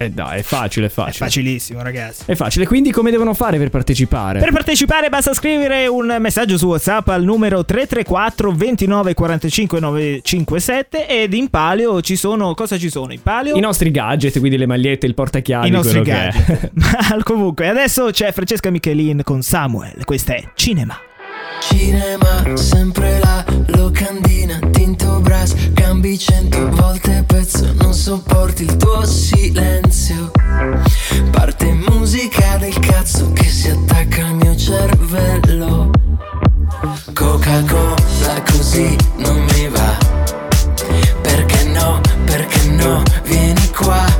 Eh 0.04 0.10
dai, 0.10 0.40
è 0.40 0.44
facile, 0.44 0.88
è 0.88 0.90
facile. 0.90 1.26
Facilissimo, 1.26 1.82
ragazzi. 1.82 2.24
È 2.26 2.36
facile. 2.36 2.66
Quindi 2.68 2.92
come 2.92 3.10
devono 3.10 3.34
fare 3.34 3.58
per 3.58 3.70
partecipare? 3.70 4.40
Per 4.40 4.52
partecipare 4.52 5.10
basta 5.10 5.34
scrivere 5.34 5.88
un 5.88 6.18
messaggio 6.20 6.58
su 6.58 6.68
WhatsApp 6.68 7.08
al 7.08 7.24
numero 7.24 7.64
334 7.64 8.52
29 8.52 9.14
45 9.14 9.80
957 9.80 11.08
ed 11.08 11.34
in 11.34 11.50
palio 11.50 12.02
ci 12.02 12.16
sono 12.16 12.54
cosa 12.54 12.78
ci 12.78 12.90
sono? 12.90 13.14
In 13.14 13.22
palio 13.22 13.56
I 13.56 13.60
nostri 13.60 13.92
gadget, 13.92 14.40
quindi 14.40 14.58
le 14.58 14.66
magliette, 14.66 15.06
il 15.06 15.14
portachiavi, 15.14 15.68
i 15.68 15.72
nostri 15.72 16.00
è. 16.00 16.04
gadget. 16.04 16.72
Ma 16.76 17.24
comunque, 17.24 17.70
adesso 17.70 18.10
c'è 18.12 18.32
Francesca 18.32 18.70
Michelin 18.70 19.22
con 19.24 19.42
Samuel. 19.42 20.04
Questa 20.04 20.36
è 20.36 20.44
Cinema. 20.56 20.98
Cinema, 21.62 22.56
sempre 22.56 23.22
tinto 23.22 23.53
brass, 25.24 25.56
cambi 25.74 26.18
cento 26.20 26.70
volte 26.70 27.24
pezzo, 27.26 27.74
non 27.74 27.94
sopporti 27.94 28.64
il 28.64 28.78
tuo 28.78 29.04
silenzio. 29.06 30.32
Parte 31.32 31.72
musica 31.72 32.58
del 32.58 32.78
cazzo 32.80 33.32
che 33.34 33.50
si 33.50 33.70
attacca 33.70 34.26
al 34.26 34.36
mio 34.36 34.56
cervello. 34.56 35.90
Coca-Cola 37.14 38.44
così 38.52 38.96
non 39.18 39.44
mi 39.54 39.68
va. 39.70 39.98
Perché 41.22 41.64
no, 41.66 42.02
perché 42.26 42.70
no, 42.70 43.02
vieni 43.24 43.70
qua. 43.70 44.13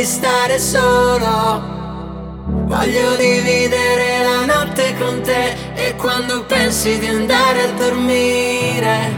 Di 0.00 0.06
stare 0.06 0.58
solo. 0.58 1.60
Voglio 2.46 3.16
dividere 3.16 4.22
la 4.22 4.46
notte 4.46 4.96
con 4.98 5.20
te 5.20 5.54
e 5.74 5.94
quando 5.96 6.42
pensi 6.44 6.98
di 6.98 7.06
andare 7.06 7.62
a 7.64 7.72
dormire, 7.72 9.12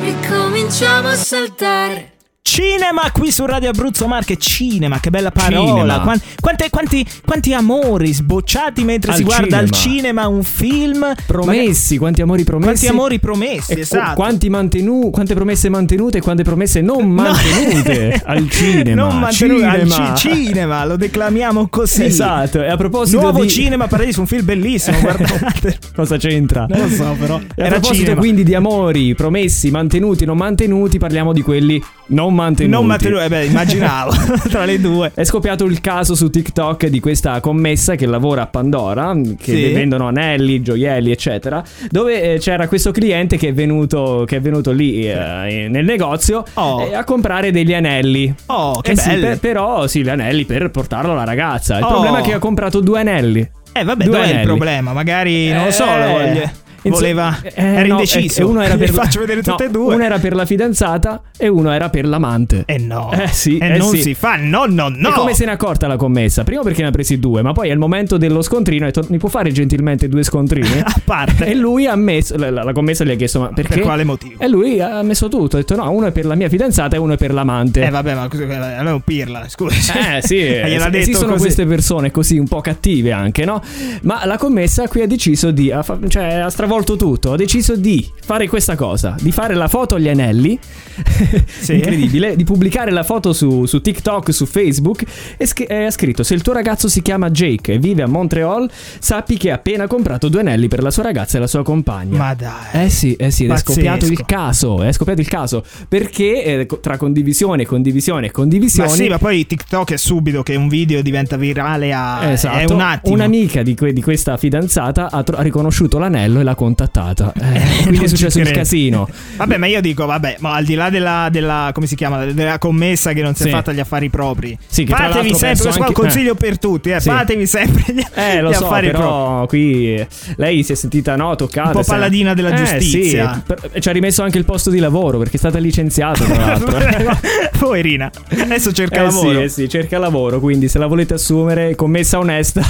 ricominciamo 0.00 1.08
a 1.08 1.14
saltare. 1.14 2.13
Cinema 2.54 3.10
qui 3.12 3.32
su 3.32 3.44
Radio 3.46 3.70
Abruzzo 3.70 4.06
Marche. 4.06 4.36
Cinema, 4.36 5.00
che 5.00 5.10
bella 5.10 5.32
parola. 5.32 5.66
Cinema. 5.72 6.00
Quan- 6.02 6.20
quante- 6.40 6.70
quanti, 6.70 7.04
quanti 7.26 7.52
amori 7.52 8.12
sbocciati 8.12 8.84
mentre 8.84 9.10
Al 9.10 9.16
si 9.16 9.24
guarda 9.24 9.58
al 9.58 9.70
cinema. 9.70 10.28
un 10.28 10.44
film. 10.44 11.04
Promessi, 11.26 11.98
quanti 11.98 12.22
amori 12.22 12.44
promessi. 12.44 12.68
Quanti 12.70 12.86
amori 12.86 13.18
promessi, 13.18 13.72
E 13.72 13.80
esatto. 13.80 14.14
quanti 14.14 14.48
mantenu- 14.50 15.10
quante 15.10 15.34
promesse 15.34 15.68
mantenute 15.68 16.18
e 16.18 16.20
quante 16.20 16.44
promesse 16.44 16.80
non 16.80 17.08
mantenute 17.10 18.22
al 18.24 18.48
cinema. 18.48 19.02
Non 19.02 19.18
mantenuti 19.18 19.64
al 19.64 19.80
Cinema. 19.90 20.14
ci- 20.14 20.28
cinema, 20.36 20.84
lo 20.84 20.94
declamiamo 20.96 21.66
così. 21.68 22.04
Esatto, 22.04 22.62
e 22.62 22.68
a 22.70 22.76
proposito 22.76 23.20
Nuovo 23.20 23.42
di 23.42 23.48
cinema 23.50 23.88
Paradiso, 23.88 24.20
un 24.20 24.28
film 24.28 24.44
bellissimo, 24.44 24.96
guardate. 25.02 25.76
Cosa 25.92 26.16
c'entra? 26.18 26.66
Non 26.68 26.82
lo 26.82 26.88
so, 26.88 27.16
però. 27.18 27.36
E 27.56 27.62
a 27.62 27.66
Era 27.66 27.68
proposito 27.80 27.94
cinema. 28.04 28.20
quindi 28.20 28.44
di 28.44 28.54
amori 28.54 29.12
promessi, 29.16 29.72
mantenuti, 29.72 30.24
non 30.24 30.36
mantenuti, 30.36 30.98
parliamo 30.98 31.32
di 31.32 31.42
quelli 31.42 31.82
non 32.08 32.34
mantenuti. 32.34 32.74
Non 32.76 32.86
mantenuti, 32.86 33.22
eh 33.24 33.28
beh, 33.28 33.44
immaginavo, 33.46 34.12
tra 34.48 34.64
le 34.64 34.80
due. 34.80 35.10
È 35.14 35.24
scoppiato 35.24 35.64
il 35.64 35.80
caso 35.80 36.14
su 36.14 36.28
TikTok 36.30 36.86
di 36.86 37.00
questa 37.00 37.40
commessa 37.40 37.94
che 37.94 38.06
lavora 38.06 38.42
a 38.42 38.46
Pandora, 38.46 39.12
che 39.38 39.52
Sì. 39.54 39.72
vendono 39.72 40.06
anelli, 40.08 40.60
gioielli, 40.62 41.10
eccetera, 41.10 41.62
dove 41.90 42.34
eh, 42.34 42.38
c'era 42.38 42.68
questo 42.68 42.90
cliente 42.90 43.36
che 43.36 43.48
è 43.48 43.52
venuto, 43.54 44.24
che 44.26 44.36
è 44.36 44.40
venuto 44.40 44.70
lì 44.72 45.08
eh, 45.08 45.66
nel 45.70 45.84
negozio 45.84 46.44
Oh. 46.54 46.82
eh, 46.82 46.94
a 46.94 47.04
comprare 47.04 47.50
degli 47.50 47.72
anelli. 47.74 48.32
Oh, 48.46 48.80
che 48.80 48.92
Eh 48.92 48.96
sì, 48.96 49.16
per- 49.18 49.38
però 49.38 49.86
sì, 49.86 50.02
gli 50.02 50.08
anelli 50.08 50.44
per 50.44 50.70
portarlo 50.70 51.12
alla 51.12 51.24
ragazza. 51.24 51.78
Il 51.78 51.84
Oh. 51.84 51.88
problema 51.88 52.18
è 52.18 52.22
che 52.22 52.34
ha 52.34 52.38
comprato 52.38 52.80
due 52.80 53.00
anelli. 53.00 53.48
Eh 53.76 53.82
vabbè, 53.82 54.04
Due 54.04 54.12
dov'è 54.12 54.24
il 54.26 54.30
anelli. 54.32 54.46
problema? 54.46 54.92
Magari, 54.92 55.50
non 55.52 55.64
lo 55.64 55.70
so, 55.72 55.84
Eh, 55.84 55.98
lo 55.98 56.10
voglio- 56.12 56.50
voleva 56.90 57.38
Eh, 57.42 57.52
era 57.54 57.80
no, 57.86 58.00
indeciso. 58.00 58.40
e- 58.40 58.44
uno 58.44 58.62
era 58.62 58.76
per 58.78 58.90
faccio 58.90 59.20
vedere 59.20 59.40
no, 59.44 59.52
tutte 59.52 59.64
e 59.66 59.70
due. 59.70 59.94
Uno 59.94 60.04
era 60.04 60.18
per 60.18 60.34
la 60.34 60.44
fidanzata 60.44 61.22
e 61.36 61.48
uno 61.48 61.70
era 61.72 61.88
per 61.90 62.06
l'amante. 62.06 62.62
Eh 62.66 62.78
no. 62.78 63.10
Eh 63.12 63.28
sì, 63.28 63.58
E 63.58 63.74
eh 63.74 63.76
non 63.78 63.90
sì. 63.90 64.02
si 64.02 64.14
fa. 64.14 64.36
No, 64.36 64.64
no, 64.66 64.88
no. 64.88 65.08
E 65.08 65.12
come 65.12 65.34
se 65.34 65.44
n'è 65.44 65.50
accorta 65.52 65.86
la 65.86 65.96
commessa? 65.96 66.44
Prima 66.44 66.62
perché 66.62 66.82
ne 66.82 66.88
ha 66.88 66.90
presi 66.92 67.18
due, 67.18 67.42
ma 67.42 67.52
poi 67.52 67.70
al 67.70 67.78
momento 67.78 68.16
dello 68.16 68.42
scontrino 68.42 68.84
ha 68.86 68.90
detto: 68.90 69.06
Mi 69.10 69.18
può 69.18 69.28
fare 69.28 69.50
gentilmente 69.52 70.08
due 70.08 70.22
scontrini? 70.22 70.80
A 70.84 71.00
parte. 71.04 71.46
E 71.46 71.54
lui 71.54 71.86
ha 71.86 71.96
messo. 71.96 72.36
La, 72.36 72.50
la 72.50 72.72
commessa 72.72 73.04
gli 73.04 73.10
ha 73.10 73.14
chiesto: 73.16 73.40
Ma 73.40 73.48
perché? 73.48 73.74
Per 73.74 73.82
quale 73.82 74.04
motivo? 74.04 74.40
E 74.42 74.48
lui 74.48 74.80
ha 74.80 75.02
messo 75.02 75.28
tutto. 75.28 75.56
Ha 75.56 75.60
detto: 75.60 75.74
No, 75.76 75.90
uno 75.90 76.06
è 76.06 76.12
per 76.12 76.26
la 76.26 76.34
mia 76.34 76.48
fidanzata 76.48 76.96
e 76.96 76.98
uno 76.98 77.14
è 77.14 77.16
per 77.16 77.32
l'amante. 77.32 77.84
Eh 77.84 77.90
vabbè, 77.90 78.14
ma 78.14 78.28
così- 78.28 78.42
allora 78.44 78.90
è 78.90 78.92
un 78.92 79.00
pirla, 79.02 79.44
scusa. 79.48 80.16
Eh 80.16 80.22
sì, 80.22 80.36
gliel'ha 80.38 80.88
detto 80.88 80.96
esistono 80.98 81.32
così. 81.32 81.42
queste 81.44 81.66
persone 81.66 82.10
così 82.10 82.38
un 82.38 82.46
po' 82.48 82.60
cattive 82.60 83.12
anche, 83.12 83.44
no? 83.44 83.62
Ma 84.02 84.24
la 84.26 84.36
commessa 84.38 84.86
qui 84.88 85.02
ha 85.02 85.06
deciso 85.06 85.50
di, 85.50 85.70
ha, 85.70 85.84
cioè 86.08 86.34
ha 86.34 86.50
stravolto 86.50 86.72
tutto, 86.82 87.32
ha 87.32 87.36
deciso 87.36 87.76
di 87.76 88.10
fare 88.24 88.48
questa 88.48 88.74
cosa, 88.74 89.14
di 89.20 89.30
fare 89.30 89.54
la 89.54 89.68
foto 89.68 89.94
agli 89.94 90.08
anelli, 90.08 90.58
incredibile, 91.68 92.36
di 92.36 92.44
pubblicare 92.44 92.90
la 92.90 93.02
foto 93.02 93.32
su, 93.32 93.66
su 93.66 93.80
TikTok, 93.80 94.32
su 94.32 94.46
Facebook 94.46 95.04
e, 95.36 95.46
sch- 95.46 95.70
ha 95.70 95.90
scritto 95.90 96.22
se 96.22 96.34
il 96.34 96.42
tuo 96.42 96.52
ragazzo 96.52 96.88
si 96.88 97.02
chiama 97.02 97.30
Jake 97.30 97.74
e 97.74 97.78
vive 97.78 98.02
a 98.02 98.06
Montreal, 98.06 98.68
sappi 98.98 99.36
che 99.36 99.50
ha 99.50 99.54
appena 99.54 99.86
comprato 99.86 100.28
due 100.28 100.40
anelli 100.40 100.68
per 100.68 100.82
la 100.82 100.90
sua 100.90 101.02
ragazza 101.04 101.36
e 101.36 101.40
la 101.40 101.46
sua 101.46 101.62
compagna. 101.62 102.16
Ma 102.16 102.34
dai. 102.34 102.84
Eh 102.84 102.90
sì, 102.90 103.14
eh 103.14 103.30
sì, 103.30 103.44
ed 103.44 103.50
è 103.50 103.52
Pazzesco. 103.52 103.72
scoppiato 103.72 104.06
il 104.06 104.24
caso, 104.24 104.82
è 104.82 104.92
scoppiato 104.92 105.20
il 105.20 105.28
caso, 105.28 105.64
perché 105.88 106.44
eh, 106.44 106.66
tra 106.80 106.96
condivisione, 106.96 107.64
condivisione 107.66 108.26
e 108.26 108.28
Ma 108.28 108.32
condivisioni... 108.32 108.90
sì, 108.90 109.08
ma 109.08 109.18
poi 109.18 109.46
TikTok 109.46 109.92
è 109.92 109.96
subito 109.96 110.42
che 110.42 110.54
un 110.56 110.68
video 110.68 111.02
diventa 111.02 111.36
virale 111.36 111.92
a 111.92 112.30
Esatto. 112.30 112.58
è 112.58 112.72
un 112.72 112.80
attimo. 112.80 113.14
Un'amica 113.14 113.62
di, 113.62 113.74
que- 113.74 113.92
di 113.92 114.02
questa 114.02 114.36
fidanzata 114.36 115.10
ha, 115.10 115.22
tro- 115.22 115.36
ha 115.36 115.42
riconosciuto 115.42 115.98
l'anello 115.98 116.40
e 116.40 116.42
l'ha 116.42 116.54
contattata. 116.64 117.32
Eh, 117.34 117.82
quindi 117.86 118.04
è 118.04 118.08
successo 118.08 118.40
credo. 118.40 118.56
casino. 118.56 119.08
Vabbè, 119.36 119.56
ma 119.56 119.66
io 119.66 119.80
dico, 119.80 120.06
vabbè, 120.06 120.36
ma 120.40 120.54
al 120.54 120.64
di 120.64 120.74
là 120.74 120.90
della, 120.90 121.28
della- 121.30 121.70
come 121.72 121.86
si 121.86 121.94
chiama, 121.94 122.24
della 122.26 122.58
commessa 122.58 123.12
che 123.12 123.22
non 123.22 123.34
si 123.34 123.42
è 123.42 123.46
Sì. 123.46 123.50
fatta 123.50 123.72
gli 123.72 123.80
affari 123.80 124.08
propri. 124.10 124.56
Sì, 124.66 124.84
che 124.84 124.94
fatevi 124.94 125.28
sempre, 125.34 125.48
questo 125.48 125.68
un 125.68 125.82
anche- 125.82 125.92
consiglio 125.92 126.32
eh. 126.32 126.36
per 126.36 126.58
tutti, 126.58 126.90
eh, 126.90 127.00
Sì. 127.00 127.08
fatevi 127.08 127.46
sempre 127.46 127.82
gli, 127.94 128.02
Eh, 128.14 128.40
lo 128.40 128.50
gli 128.50 128.54
so, 128.54 128.64
affari 128.64 128.88
propri. 128.90 129.06
però 129.06 129.46
qui 129.46 130.06
lei 130.36 130.62
si 130.62 130.72
è 130.72 130.74
sentita 130.74 131.16
no, 131.16 131.34
toccata. 131.36 131.68
Un 131.68 131.74
po' 131.74 131.82
paladina 131.84 132.34
della 132.34 132.50
Eh, 132.54 132.56
giustizia. 132.78 133.42
sì, 133.72 133.80
ci 133.80 133.88
ha 133.88 133.92
rimesso 133.92 134.22
anche 134.22 134.38
il 134.38 134.44
posto 134.44 134.70
di 134.70 134.78
lavoro 134.78 135.18
perché 135.18 135.36
è 135.36 135.38
stata 135.38 135.58
licenziata, 135.58 136.24
tra 136.24 136.36
l'altro. 136.46 136.78
Poverina, 137.58 138.10
adesso 138.40 138.72
cerca 138.72 139.00
Eh 139.00 139.04
lavoro. 139.04 139.38
Sì, 139.38 139.42
eh 139.44 139.48
sì, 139.48 139.68
cerca 139.68 139.98
lavoro, 139.98 140.40
quindi 140.40 140.68
se 140.68 140.78
la 140.78 140.86
volete 140.86 141.14
assumere, 141.14 141.74
commessa 141.74 142.18
onesta, 142.18 142.62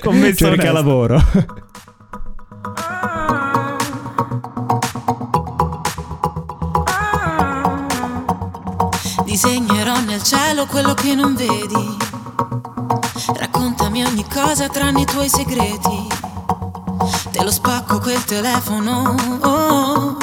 Commessa 0.00 0.34
cerca 0.46 0.70
onesta. 0.70 0.72
lavoro. 0.72 1.22
Nel 10.22 10.30
cielo 10.30 10.66
quello 10.66 10.94
che 10.94 11.16
non 11.16 11.34
vedi. 11.34 11.96
Raccontami 13.34 14.04
ogni 14.04 14.24
cosa 14.32 14.68
tranne 14.68 15.00
i 15.00 15.04
tuoi 15.04 15.28
segreti. 15.28 16.06
Te 17.32 17.42
lo 17.42 17.50
spacco 17.50 17.98
quel 17.98 18.24
telefono. 18.24 19.16
oh. 19.42 20.16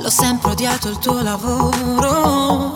L'ho 0.00 0.10
sempre 0.10 0.50
odiato 0.50 0.88
il 0.88 0.98
tuo 0.98 1.22
lavoro. 1.22 2.75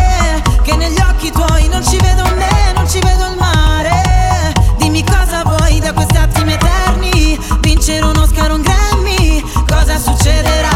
che 0.71 0.77
negli 0.77 0.99
occhi 0.99 1.31
tuoi 1.31 1.67
non 1.67 1.83
ci 1.85 1.97
vedo 1.97 2.23
me, 2.35 2.71
non 2.73 2.87
ci 2.87 2.99
vedo 2.99 3.27
il 3.27 3.37
mare. 3.37 4.53
Dimmi 4.77 5.03
cosa 5.03 5.43
vuoi 5.43 5.79
da 5.79 5.93
questi 5.93 6.17
attimi 6.17 6.53
eterni, 6.53 7.37
vincere 7.59 8.05
un 8.05 8.15
Oscar 8.17 8.51
un 8.51 8.61
Grammy, 8.61 9.43
cosa 9.67 9.97
succederà? 9.97 10.69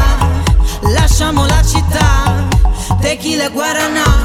Lasciamo 0.81 1.45
la 1.45 1.63
città, 1.63 2.45
tequila 2.99 3.49
guarana, 3.49 4.03
guarana, 4.03 4.24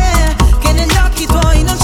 occhi 1.21 1.25
tuoi 1.25 1.63
non 1.63 1.80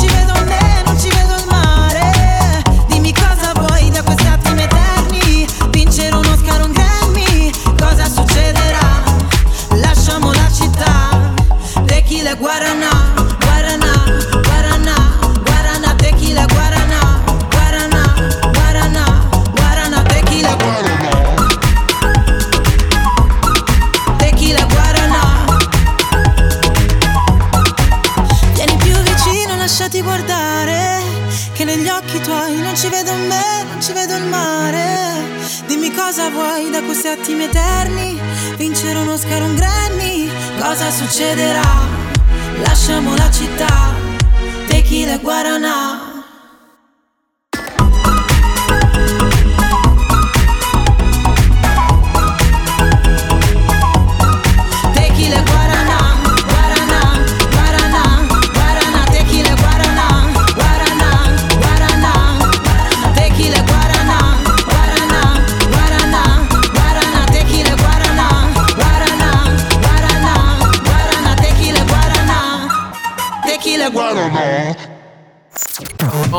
negli 31.78 31.90
occhi 31.90 32.20
tuoi 32.22 32.60
non 32.60 32.76
ci 32.76 32.90
vedo 32.90 33.14
me, 33.14 33.64
non 33.70 33.82
ci 33.82 33.94
vedo 33.94 34.16
il 34.16 34.24
mare. 34.24 35.22
Dimmi 35.68 35.94
cosa 35.94 36.30
vuoi 36.30 36.70
da 36.72 36.82
questi 36.82 37.08
attimi 37.08 37.44
eterni, 37.44 38.20
vincere 38.56 39.00
un 39.00 39.10
Oscar 39.10 39.44
un 39.44 39.56
Grammy, 39.56 40.30
cosa 40.60 40.90
succederà? 40.90 41.62
Lasciamo 42.64 43.16
la 43.16 43.30
città, 43.30 43.94
tequila 44.68 45.18
guarana. 45.18 46.02
Tequila 46.02 46.17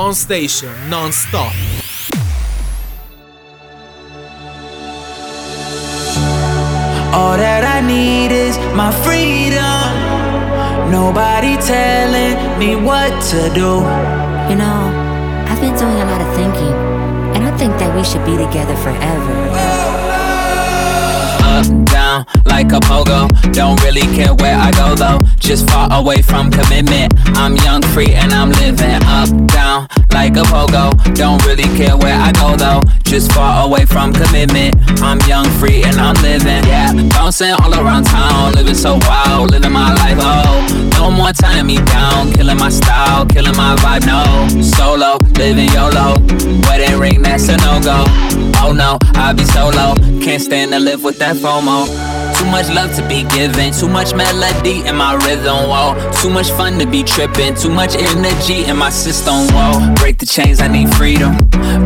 On 0.08 0.14
station, 0.14 0.72
non 0.88 1.12
stop. 1.12 1.52
All 7.12 7.36
that 7.36 7.62
I 7.62 7.86
need 7.86 8.32
is 8.32 8.56
my 8.74 8.90
freedom. 9.04 9.60
Nobody 10.90 11.58
telling 11.58 12.58
me 12.58 12.74
what 12.74 13.10
to 13.32 13.52
do. 13.52 13.84
You 14.48 14.56
know, 14.56 14.80
I've 15.46 15.60
been 15.60 15.76
doing 15.76 16.00
a 16.00 16.06
lot 16.06 16.22
of 16.22 16.34
thinking, 16.34 16.72
and 17.36 17.44
I 17.44 17.54
think 17.58 17.76
that 17.76 17.94
we 17.94 18.02
should 18.02 18.24
be 18.24 18.38
together 18.38 18.76
forever. 18.76 20.08
up, 21.58 21.84
down, 21.86 22.24
like 22.44 22.72
a 22.72 22.80
pogo. 22.80 23.28
Don't 23.52 23.82
really 23.82 24.06
care 24.16 24.34
where 24.34 24.56
I 24.56 24.70
go 24.70 24.94
though, 24.94 25.18
just 25.38 25.68
far 25.68 25.88
away 25.92 26.22
from 26.22 26.50
commitment. 26.50 27.14
I'm 27.36 27.56
young, 27.56 27.82
free, 27.82 28.12
and 28.12 28.32
I'm 28.32 28.50
living 28.50 29.00
up, 29.04 29.28
down, 29.48 29.87
like 30.12 30.36
a 30.36 30.42
pogo. 30.42 30.92
Don't 31.14 31.44
really 31.46 31.68
care 31.76 31.96
where 31.96 32.18
I 32.18 32.32
go 32.32 32.56
though, 32.56 32.82
just 33.08 33.32
far 33.32 33.66
away 33.66 33.86
from 33.86 34.12
commitment. 34.12 34.76
I'm 35.02 35.18
young, 35.26 35.48
free, 35.58 35.82
and 35.82 35.96
I'm 35.96 36.14
living, 36.22 36.62
yeah. 36.68 36.92
Bouncing 37.08 37.52
all 37.52 37.72
around 37.72 38.04
town, 38.04 38.52
living 38.52 38.74
so 38.74 38.98
wild, 39.08 39.50
living 39.50 39.72
my 39.72 39.94
life, 39.94 40.18
oh. 40.20 40.90
No 40.92 41.10
more 41.10 41.32
tying 41.32 41.66
me 41.66 41.76
down, 41.76 42.32
killing 42.32 42.58
my 42.58 42.68
style, 42.68 43.24
killing 43.26 43.56
my 43.56 43.76
vibe, 43.76 44.04
no. 44.06 44.62
Solo, 44.62 45.16
living 45.38 45.70
YOLO, 45.72 46.16
wedding 46.68 46.98
ring, 46.98 47.22
that's 47.22 47.48
a 47.48 47.56
no 47.56 47.80
go. 47.82 48.04
Oh 48.60 48.72
no, 48.72 48.98
I 49.14 49.32
be 49.32 49.44
solo, 49.44 49.94
can't 50.20 50.42
stand 50.42 50.72
to 50.72 50.78
live 50.80 51.02
with 51.02 51.18
that 51.20 51.36
FOMO. 51.36 51.86
Too 52.36 52.44
much 52.46 52.68
love 52.68 52.94
to 52.96 53.06
be 53.08 53.22
given, 53.30 53.72
too 53.72 53.88
much 53.88 54.14
melody 54.14 54.86
in 54.86 54.96
my 54.96 55.14
rhythm, 55.14 55.68
whoa. 55.70 55.94
Too 56.20 56.30
much 56.30 56.50
fun 56.50 56.78
to 56.78 56.86
be 56.86 57.02
tripping, 57.02 57.54
too 57.54 57.70
much 57.70 57.94
energy 57.94 58.64
in 58.64 58.76
my 58.76 58.90
system, 58.90 59.46
whoa. 59.54 59.94
Break 59.94 60.18
the 60.18 60.26
chains, 60.26 60.60
I 60.60 60.68
need 60.68 60.92
freedom. 60.94 61.36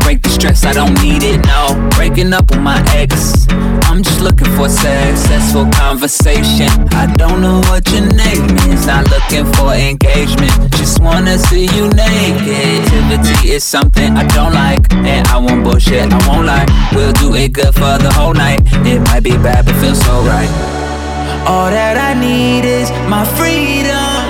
Break 0.01 0.23
the 0.23 0.31
stress, 0.31 0.64
I 0.64 0.73
don't 0.73 0.95
need 1.03 1.12
it, 1.21 1.45
no. 1.45 1.91
Breaking 1.97 2.33
up 2.33 2.49
with 2.51 2.61
my 2.61 2.81
ex, 2.95 3.47
I'm 3.91 4.03
just 4.03 4.21
looking 4.21 4.49
for 4.57 4.69
successful 4.69 5.67
conversation. 5.73 6.71
I 6.93 7.13
don't 7.17 7.41
know 7.41 7.61
what 7.69 7.91
your 7.91 8.07
name 8.07 8.47
is, 8.71 8.87
not 8.87 9.11
looking 9.11 9.45
for 9.55 9.75
engagement. 9.75 10.55
Just 10.73 11.01
wanna 11.03 11.39
see 11.39 11.67
you 11.77 11.89
naked. 11.91 12.87
Activity 12.87 13.53
is 13.53 13.65
something 13.65 14.17
I 14.17 14.27
don't 14.29 14.55
like, 14.55 14.93
and 14.93 15.27
I 15.29 15.37
won't 15.37 15.65
bullshit, 15.65 16.13
I 16.13 16.29
won't 16.29 16.47
lie. 16.47 16.67
We'll 16.95 17.13
do 17.13 17.35
it 17.35 17.53
good 17.53 17.75
for 17.75 17.99
the 17.99 18.13
whole 18.15 18.35
night. 18.35 18.61
It 18.87 19.01
might 19.09 19.23
be 19.23 19.33
bad, 19.33 19.67
but 19.67 19.75
feels 19.77 20.01
so 20.01 20.23
right. 20.23 20.51
All 21.47 21.69
that 21.71 21.97
I 21.99 22.15
need 22.19 22.65
is 22.65 22.91
my 23.11 23.25
freedom. 23.37 24.23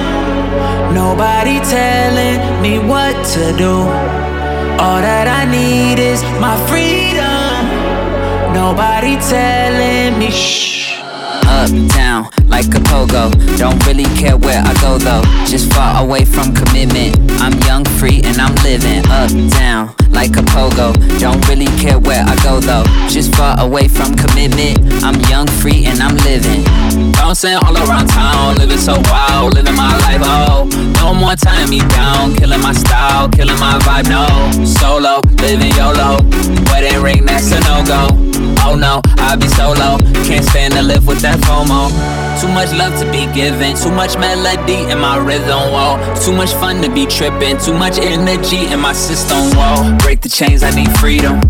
Nobody 0.94 1.60
telling 1.60 2.62
me 2.62 2.78
what 2.78 3.14
to 3.34 3.52
do. 3.56 4.31
All 4.78 5.00
that 5.00 5.26
I 5.28 5.44
need 5.44 5.98
is 5.98 6.22
my 6.40 6.56
freedom. 6.68 7.66
Nobody 8.52 9.16
telling 9.16 10.18
me 10.18 10.30
shh. 10.30 11.00
Up, 11.62 11.70
down, 11.94 12.24
like 12.48 12.66
a 12.74 12.82
pogo. 12.90 13.30
Don't 13.56 13.78
really 13.86 14.08
care 14.18 14.36
where 14.36 14.62
I 14.62 14.74
go 14.80 14.98
though, 14.98 15.22
just 15.46 15.72
far 15.72 16.02
away 16.02 16.24
from 16.24 16.54
commitment. 16.54 17.16
I'm 17.40 17.54
young, 17.62 17.84
free, 17.98 18.20
and 18.24 18.40
I'm 18.40 18.54
living 18.66 19.06
up, 19.06 19.30
down, 19.50 19.94
like 20.10 20.36
a 20.36 20.42
pogo. 20.42 20.92
Don't 21.20 21.46
really 21.48 21.70
care 21.78 21.98
where 21.98 22.24
I 22.26 22.34
go 22.42 22.58
though, 22.58 22.84
just 23.08 23.34
far 23.36 23.60
away 23.60 23.86
from 23.86 24.14
commitment. 24.16 25.04
I'm 25.04 25.20
young, 25.30 25.46
free, 25.46 25.86
and 25.86 26.00
I'm 26.02 26.16
living. 26.28 26.64
Bouncing 27.12 27.54
all 27.54 27.76
around 27.76 28.08
town, 28.08 28.56
living 28.56 28.78
so 28.78 29.00
wild, 29.10 29.54
living 29.54 29.76
my 29.76 29.96
life, 29.98 30.22
oh. 30.24 30.68
No 30.98 31.14
more 31.14 31.36
tying 31.36 31.70
me 31.70 31.78
down, 31.78 32.34
killing 32.34 32.60
my 32.60 32.72
style, 32.72 33.28
killing 33.28 33.58
my 33.60 33.78
vibe, 33.86 34.08
no. 34.10 34.26
Solo, 34.64 35.20
living 35.38 35.72
YOLO, 35.76 36.18
wedding 36.70 37.00
ring, 37.02 37.24
that's 37.24 37.52
a 37.52 37.60
no 37.60 37.84
go. 37.86 38.32
Oh 38.64 38.76
no, 38.76 39.00
I 39.18 39.34
be 39.36 39.48
solo. 39.48 39.98
Can't 40.24 40.44
stand 40.44 40.74
to 40.74 40.82
live 40.82 41.06
with 41.06 41.20
that 41.22 41.40
Too 42.42 42.48
much 42.48 42.72
love 42.72 42.98
to 42.98 43.10
be 43.12 43.32
given, 43.32 43.76
too 43.76 43.92
much 43.92 44.18
melody 44.18 44.90
in 44.90 44.98
my 44.98 45.16
rhythm, 45.16 45.70
whoa. 45.70 45.96
Too 46.24 46.32
much 46.32 46.52
fun 46.54 46.82
to 46.82 46.90
be 46.90 47.06
tripping, 47.06 47.56
too 47.58 47.72
much 47.72 47.98
energy 47.98 48.66
in 48.72 48.80
my 48.80 48.92
system, 48.92 49.38
whoa. 49.54 49.96
Break 49.98 50.22
the 50.22 50.28
chains, 50.28 50.64
I 50.64 50.70
need 50.70 50.90
freedom. 50.98 51.40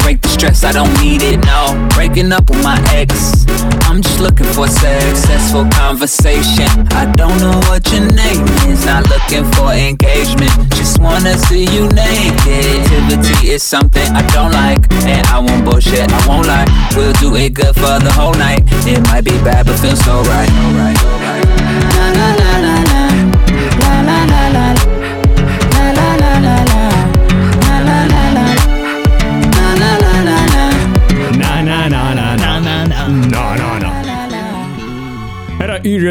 Break 0.00 0.20
the 0.20 0.28
stress, 0.28 0.62
I 0.62 0.72
don't 0.72 0.92
need 1.00 1.22
it, 1.22 1.38
no. 1.46 1.88
Breaking 1.94 2.32
up 2.32 2.50
with 2.50 2.62
my 2.62 2.76
ex, 2.92 3.46
I'm 3.88 4.02
just 4.02 4.20
looking 4.20 4.46
for 4.46 4.66
a 4.66 4.68
successful 4.68 5.64
conversation. 5.72 6.68
I 6.92 7.10
don't 7.16 7.38
know 7.40 7.56
what 7.70 7.90
your 7.90 8.04
name 8.12 8.44
is, 8.68 8.84
not 8.84 9.08
looking 9.08 9.48
for 9.56 9.72
engagement. 9.72 10.52
Just 10.76 11.00
wanna 11.00 11.38
see 11.48 11.64
you 11.72 11.88
naked. 11.88 12.84
Activity 12.84 13.52
is 13.52 13.62
something 13.62 14.06
I 14.12 14.22
don't 14.36 14.52
like, 14.52 14.84
and 15.08 15.26
I 15.28 15.38
won't 15.38 15.64
bullshit, 15.64 16.12
I 16.12 16.26
won't 16.28 16.46
lie. 16.46 16.68
We'll 16.94 17.14
do 17.14 17.34
it 17.36 17.54
good 17.54 17.74
for 17.74 17.96
the 18.04 18.12
whole 18.12 18.34
night. 18.34 18.62
It 18.84 19.00
might 19.08 19.24
be 19.24 19.38
bad, 19.44 19.66
but 19.66 19.78
feels 19.78 19.98
so 20.04 20.22
right. 20.22 20.50
Na 22.62 22.71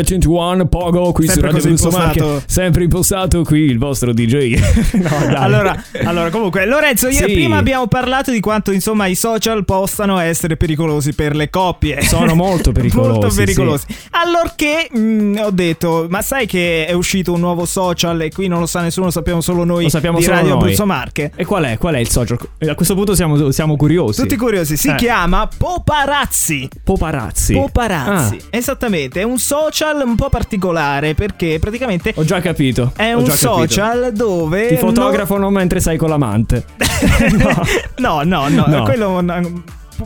Area 0.02 0.20
21 0.20 0.66
Pogo 0.68 1.12
qui 1.12 1.28
Sempre 1.28 1.60
su 1.78 1.90
Radio. 1.90 2.26
Marche 2.26 2.44
sempre 2.48 2.84
impostato 2.84 3.44
qui 3.44 3.60
il 3.62 3.78
vostro 3.78 4.14
DJ 4.14 4.60
no. 5.02 5.10
Allora, 5.36 5.84
allora, 6.04 6.30
comunque, 6.30 6.66
Lorenzo, 6.66 7.08
io 7.08 7.26
Sì. 7.28 7.34
prima 7.34 7.58
abbiamo 7.58 7.88
parlato 7.88 8.32
di 8.32 8.40
quanto 8.40 8.72
insomma 8.72 9.06
i 9.08 9.16
social 9.16 9.64
possano 9.66 10.18
essere 10.20 10.58
pericolosi 10.58 11.14
per 11.14 11.36
le 11.36 11.50
coppie. 11.50 12.02
Sono 12.02 12.34
molto 12.36 12.72
pericolosi, 12.74 13.20
molto 13.20 13.36
pericolosi. 13.36 13.86
sì. 13.88 13.96
Allorché 14.12 14.90
mh, 14.92 15.40
ho 15.44 15.52
detto, 15.52 16.08
ma 16.10 16.22
sai 16.22 16.46
che 16.48 16.86
è 16.86 16.94
uscito 16.94 17.34
un 17.34 17.40
nuovo 17.40 17.66
social 17.66 18.22
e 18.22 18.32
qui 18.32 18.48
non 18.48 18.60
lo 18.60 18.66
sa 18.66 18.82
nessuno, 18.82 19.06
lo 19.08 19.12
sappiamo 19.12 19.42
solo 19.42 19.64
noi 19.64 19.84
Lo 19.84 19.90
sappiamo 19.90 20.18
di 20.18 20.24
solo 20.24 20.36
Radio 20.38 20.54
noi. 20.54 20.62
Abruzzo 20.62 20.86
Marche. 20.86 21.32
e 21.36 21.46
qual 21.46 21.64
è? 21.66 21.78
Qual 21.78 21.94
è 21.96 22.00
il 22.00 22.10
social? 22.10 22.38
A 22.68 22.76
questo 22.76 22.96
punto 22.96 23.14
siamo, 23.16 23.52
siamo 23.52 23.76
curiosi 23.76 24.22
Tutti 24.22 24.36
curiosi, 24.36 24.78
si 24.78 24.90
Eh. 24.90 24.96
chiama 24.96 25.48
Poparazzi. 25.58 26.70
Poparazzi 26.84 27.54
Poparazzi, 27.54 28.36
Ah, 28.36 28.48
esattamente, 28.50 29.22
è 29.22 29.24
un 29.24 29.38
social 29.38 29.91
un 29.96 30.16
po' 30.16 30.30
particolare 30.30 31.14
perché 31.14 31.60
praticamente 31.60 32.14
ho 32.16 32.24
già 32.24 32.40
capito 32.40 32.92
è 32.96 33.14
ho 33.14 33.20
un 33.20 33.24
già 33.26 33.32
capito. 33.36 33.54
social 33.58 34.12
dove 34.14 34.68
ti 34.68 34.74
non- 34.76 34.84
fotografano 34.94 35.50
mentre 35.50 35.80
sei 35.80 35.98
con 35.98 36.10
l'amante 36.10 36.66
No, 37.98 38.22
no, 38.24 38.48
no, 38.50 38.66
No. 38.68 38.84
quello 38.84 39.22
non- 39.22 39.64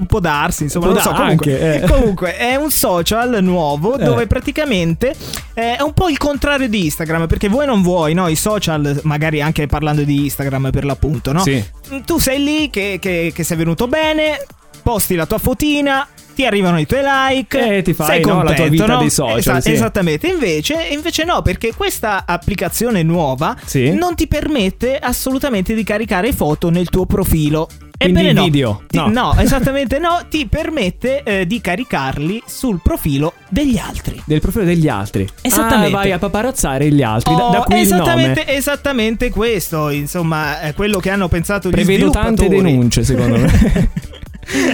può 0.07 0.19
darsi, 0.19 0.63
insomma, 0.63 0.87
Può 0.87 0.95
non 0.95 1.03
lo 1.03 1.09
so, 1.09 1.15
comunque, 1.15 1.53
anche, 1.53 1.83
eh. 1.83 1.87
comunque 1.87 2.35
è 2.37 2.55
un 2.55 2.69
social 2.69 3.37
nuovo 3.41 3.97
Eh. 3.97 4.03
dove 4.03 4.27
praticamente 4.27 5.15
eh, 5.53 5.77
è 5.77 5.81
un 5.81 5.93
po' 5.93 6.09
il 6.09 6.17
contrario 6.17 6.67
di 6.67 6.83
Instagram, 6.83 7.27
perché 7.27 7.47
vuoi 7.47 7.65
non 7.65 7.81
vuoi, 7.81 8.13
no? 8.13 8.27
I 8.27 8.35
social, 8.35 8.99
magari 9.03 9.41
anche 9.41 9.67
parlando 9.67 10.01
di 10.03 10.23
Instagram 10.25 10.69
per 10.69 10.83
l'appunto, 10.83 11.31
no? 11.31 11.39
Sì. 11.43 11.63
Tu 12.05 12.19
sei 12.19 12.43
lì 12.43 12.69
che, 12.69 12.97
che, 12.99 13.31
che 13.33 13.43
sei 13.45 13.55
venuto 13.55 13.87
bene, 13.87 14.43
posti 14.83 15.15
la 15.15 15.25
tua 15.25 15.37
fotina, 15.37 16.05
ti 16.35 16.45
arrivano 16.45 16.79
i 16.79 16.85
tuoi 16.85 17.01
like, 17.03 17.77
Eh, 17.77 17.81
ti 17.81 17.93
fai, 17.93 18.07
sei 18.07 18.21
no, 18.21 18.43
la 18.43 18.53
contento, 18.53 18.61
tua 18.61 18.69
vita 18.69 18.85
no? 18.85 18.97
dei 18.99 19.09
social, 19.09 19.37
Esa- 19.37 19.61
sì. 19.61 19.71
Esattamente, 19.71 20.27
invece, 20.27 20.87
invece 20.91 21.23
no, 21.23 21.41
perché 21.41 21.73
questa 21.73 22.25
applicazione 22.27 23.01
nuova 23.01 23.55
Sì. 23.65 23.91
non 23.93 24.13
ti 24.15 24.27
permette 24.27 24.97
assolutamente 24.99 25.73
di 25.73 25.83
caricare 25.83 26.31
foto 26.33 26.69
nel 26.69 26.89
tuo 26.89 27.05
profilo. 27.07 27.67
Quindi 27.97 28.19
Ebbene 28.19 28.33
no. 28.33 28.43
video, 28.43 28.83
Ti- 28.87 29.01
no. 29.09 29.33
esattamente 29.39 29.99
no, 29.99 30.25
ti 30.29 30.47
permette 30.47 31.23
eh, 31.23 31.47
di 31.47 31.61
caricarli 31.61 32.43
sul 32.45 32.81
profilo 32.83 33.33
degli 33.47 33.77
altri. 33.77 34.21
del 34.25 34.41
profilo 34.41 34.65
degli 34.65 34.89
altri 34.89 35.25
Esattamente. 35.41 35.95
ah, 35.95 35.99
vai 35.99 36.11
a 36.11 36.19
paparazzare 36.19 36.91
gli 36.91 37.01
altri 37.01 37.33
da, 37.33 37.47
Oh, 37.47 37.51
da 37.51 37.59
qui 37.61 37.75
il 37.75 37.81
esattamente, 37.83 38.43
nome 38.45 38.57
esattamente 38.57 39.29
questo, 39.29 39.89
insomma, 39.91 40.59
è 40.59 40.73
quello 40.73 40.99
che 40.99 41.09
hanno 41.09 41.29
pensato 41.29 41.69
gli 41.69 41.71
prevedo 41.71 42.09
tante 42.09 42.43
sviluppatori. 42.43 42.71
denunce 42.73 43.03
secondo 43.05 43.37
me 43.37 43.89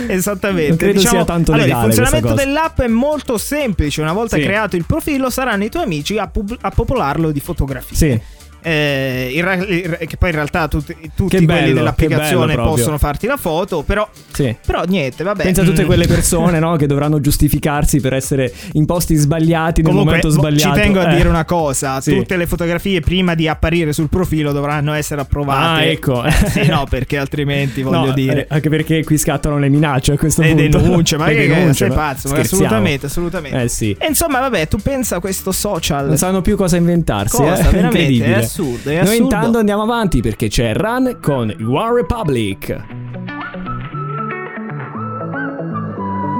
Esattamente. 0.08 0.68
Non 0.70 0.78
credo 0.78 1.00
diciamo, 1.00 1.16
sia 1.18 1.26
tanto 1.26 1.52
allora, 1.52 1.66
legale 1.68 1.88
il 1.88 1.94
funzionamento 1.94 2.34
dell'app 2.36 2.82
è 2.82 2.88
molto 2.88 3.38
semplice. 3.38 4.02
Una 4.02 4.14
volta 4.14 4.38
Sì. 4.38 4.44
creato 4.44 4.76
il 4.76 4.86
profilo, 4.86 5.30
saranno 5.30 5.64
i 5.64 5.70
tuoi 5.70 5.84
amici 5.84 6.18
a, 6.18 6.28
pub- 6.28 6.58
a 6.60 6.70
popolarlo 6.70 7.32
di 7.32 7.40
fotografie. 7.40 7.96
sì 7.98 8.22
Eh, 8.64 9.32
in 9.34 9.44
ra- 9.44 9.58
che 9.58 10.18
poi 10.18 10.30
in 10.30 10.36
realtà 10.36 10.68
tutti, 10.68 10.96
tutti 11.16 11.38
Che 11.38 11.46
quelli 11.46 11.62
bello, 11.62 11.74
dell'applicazione 11.74 12.56
bello 12.56 12.68
possono 12.70 12.98
farti 12.98 13.26
la 13.28 13.38
foto, 13.38 13.82
però, 13.84 14.08
sì 14.32 14.56
però 14.66 14.84
niente, 14.84 15.24
vabbè. 15.24 15.44
Pensa 15.44 15.62
a 15.62 15.66
tutte 15.66 15.84
Mm. 15.84 15.86
quelle 15.86 16.08
persone 16.08 16.60
no, 16.60 16.76
che 16.76 16.86
dovranno 16.88 17.20
giustificarsi 17.20 18.00
per 18.00 18.14
essere 18.14 18.52
in 18.74 18.86
posti 18.86 19.16
sbagliati 19.16 19.82
nel 19.82 19.90
Comunque, 19.92 20.18
momento 20.18 20.28
mo- 20.28 20.34
sbagliato. 20.48 20.76
ci 20.76 20.82
tengo 20.82 21.00
a 21.00 21.12
Eh. 21.12 21.16
dire 21.16 21.28
una 21.30 21.46
cosa: 21.46 22.00
Sì. 22.02 22.16
tutte 22.16 22.38
le 22.38 22.46
fotografie 22.46 23.00
prima 23.00 23.34
di 23.36 23.48
apparire 23.48 23.94
sul 23.94 24.10
profilo 24.10 24.52
dovranno 24.52 24.94
essere 24.94 25.22
approvate. 25.22 25.82
Ah, 25.82 25.84
ecco. 25.86 26.24
Eh, 26.24 26.32
sì, 26.32 26.68
no, 26.68 26.86
perché 26.90 27.18
altrimenti 27.18 27.82
voglio 27.84 28.06
No, 28.08 28.14
dire. 28.14 28.42
eh, 28.42 28.46
anche 28.50 28.70
perché 28.70 29.04
qui 29.04 29.18
scattano 29.18 29.58
le 29.58 29.70
minacce 29.70 30.14
a 30.14 30.18
questo 30.18 30.42
Le 30.42 30.54
punto. 30.54 30.78
denunce, 30.78 31.18
ma 31.18 31.26
che 31.28 31.48
denunce, 31.48 31.74
sei 31.74 31.90
ma 31.90 31.96
pazzo? 31.96 32.34
assolutamente, 32.34 33.06
assolutamente. 33.08 33.62
Eh 33.64 33.68
sì. 33.68 33.96
E 33.98 34.08
insomma, 34.08 34.40
vabbè, 34.40 34.68
tu 34.68 34.78
pensa 34.78 35.16
a 35.16 35.20
questo 35.20 35.52
social. 35.52 36.08
Non 36.08 36.18
sanno 36.18 36.42
più 36.42 36.56
cosa 36.56 36.78
inventarsi. 36.78 37.38
Cosa, 37.38 37.54
eh? 37.58 37.64
veramente, 37.72 37.98
Incredibile. 38.02 38.50
È 38.52 38.64
assurdo, 38.64 38.90
è 38.90 38.94
Noi 38.96 39.04
assurdo. 39.04 39.24
intanto 39.24 39.58
andiamo 39.60 39.84
avanti 39.84 40.22
perché 40.22 40.48
c'è 40.50 40.74
Run 40.74 41.18
con 41.22 41.56
One 41.66 41.94
Republic. 41.94 42.68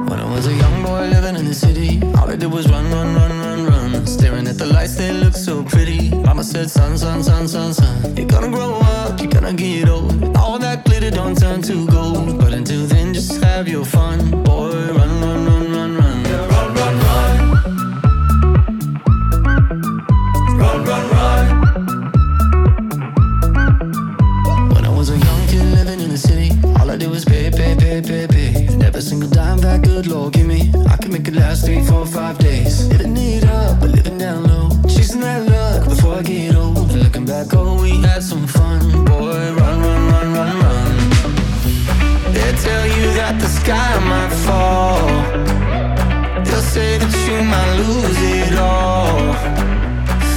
When 0.08 0.20
I 0.20 0.26
was 0.30 0.46
a 0.48 0.52
young 0.52 0.84
boy 0.84 1.08
living 1.10 1.38
in 1.38 1.46
the 1.46 1.54
city, 1.54 2.00
all 2.18 2.30
I 2.30 2.36
did 2.36 2.52
was 2.52 2.68
run, 2.70 2.84
run, 2.92 3.16
run, 3.16 3.32
run, 3.40 3.66
run. 3.94 4.06
Staring 4.06 4.48
at 4.48 4.58
the 4.58 4.66
lights, 4.66 4.96
they 4.98 5.14
look 5.14 5.36
so 5.36 5.64
pretty. 5.64 6.10
Mama 6.10 6.44
said, 6.44 6.70
son, 6.70 6.98
son, 6.98 7.24
son, 7.24 7.48
son, 7.48 7.74
son, 7.74 8.16
you're 8.18 8.28
gonna 8.28 8.50
grow 8.50 8.74
up, 8.82 9.20
you're 9.22 9.30
gonna 9.32 9.54
get 9.54 9.88
old. 9.88 10.36
All 10.36 10.60
that 10.60 10.84
glitter 10.84 11.12
don't 11.12 11.38
turn 11.38 11.62
to 11.62 11.88
gold. 11.88 12.38
But 12.40 12.54
until 12.54 12.86
then, 12.88 13.14
just 13.14 13.42
have 13.42 13.70
your 13.70 13.86
fun, 13.86 14.44
boy. 14.44 14.72
Run, 14.92 15.22
run, 15.22 15.46
run. 15.46 15.71
The 26.12 26.18
city, 26.18 26.52
all 26.80 26.92
I 26.92 26.98
did 26.98 27.10
was 27.10 27.24
pay, 27.24 27.50
pay, 27.50 27.74
pay, 27.76 28.02
pay, 28.02 28.28
pay. 28.28 28.66
And 28.68 28.84
every 28.84 29.02
single 29.02 29.30
dime 29.30 29.60
that 29.60 29.82
good 29.82 30.08
Lord 30.08 30.34
give 30.34 30.46
me, 30.46 30.72
I 30.90 30.98
could 30.98 31.12
make 31.12 31.28
it 31.28 31.36
last 31.36 31.66
three, 31.66 31.82
four, 31.84 32.06
five 32.06 32.38
days. 32.38 32.88
Living 32.90 33.16
it 33.16 33.46
up, 33.46 33.80
but 33.80 33.92
living 33.92 34.18
down 34.18 34.44
low. 34.44 34.70
Chasing 34.90 35.22
that 35.22 35.48
luck 35.48 35.88
before 35.88 36.16
I 36.16 36.22
get 36.24 36.56
old. 36.56 36.92
And 36.92 37.04
looking 37.04 37.26
back, 37.26 37.48
oh, 37.54 37.82
we 37.82 37.92
had 38.02 38.24
some 38.24 38.46
fun, 38.46 39.06
boy. 39.06 39.54
Run, 39.60 39.78
run, 39.88 40.02
run, 40.12 40.28
run, 40.38 40.56
run. 40.64 40.96
They 42.34 42.52
tell 42.68 42.86
you 42.98 43.06
that 43.20 43.40
the 43.40 43.48
sky 43.48 43.92
might 44.12 44.34
fall. 44.46 45.08
They'll 46.44 46.68
say 46.76 46.98
that 46.98 47.14
you 47.28 47.38
might 47.54 47.72
lose 47.84 48.20
it 48.38 48.56
all. 48.60 49.34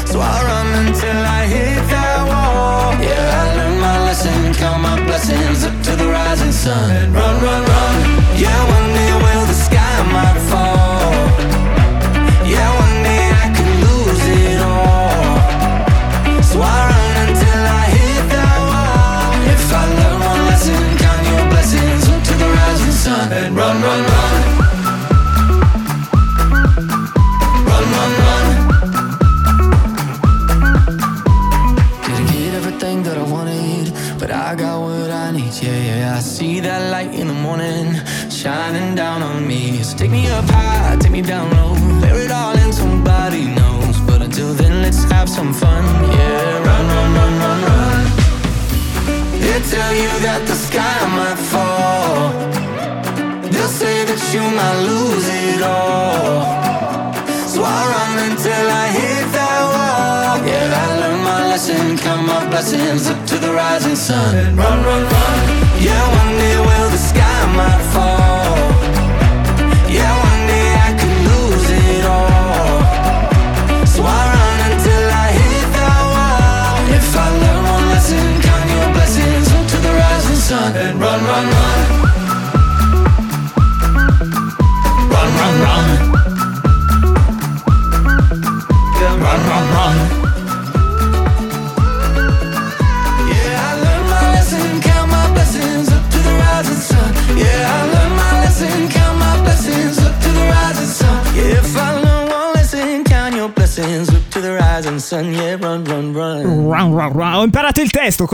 So 0.07 0.21
I 0.21 0.37
run 0.49 0.87
until 0.87 1.19
I 1.39 1.47
hit 1.47 1.83
that 1.91 2.04
lesson, 4.25 4.55
count 4.55 4.83
my 4.83 4.97
blessings 5.05 5.65
up 5.65 5.83
to 5.83 5.97
the 5.97 6.09
rising 6.09 6.53
sun. 6.53 7.13
Run, 7.13 7.43
run, 7.43 7.65
run. 7.65 7.97
Yeah, 8.37 8.59
one 8.71 8.93
day 8.95 9.13
will 9.13 9.47
the 9.47 9.55
sky 9.55 10.13
might 10.13 10.41
fall. 10.51 10.74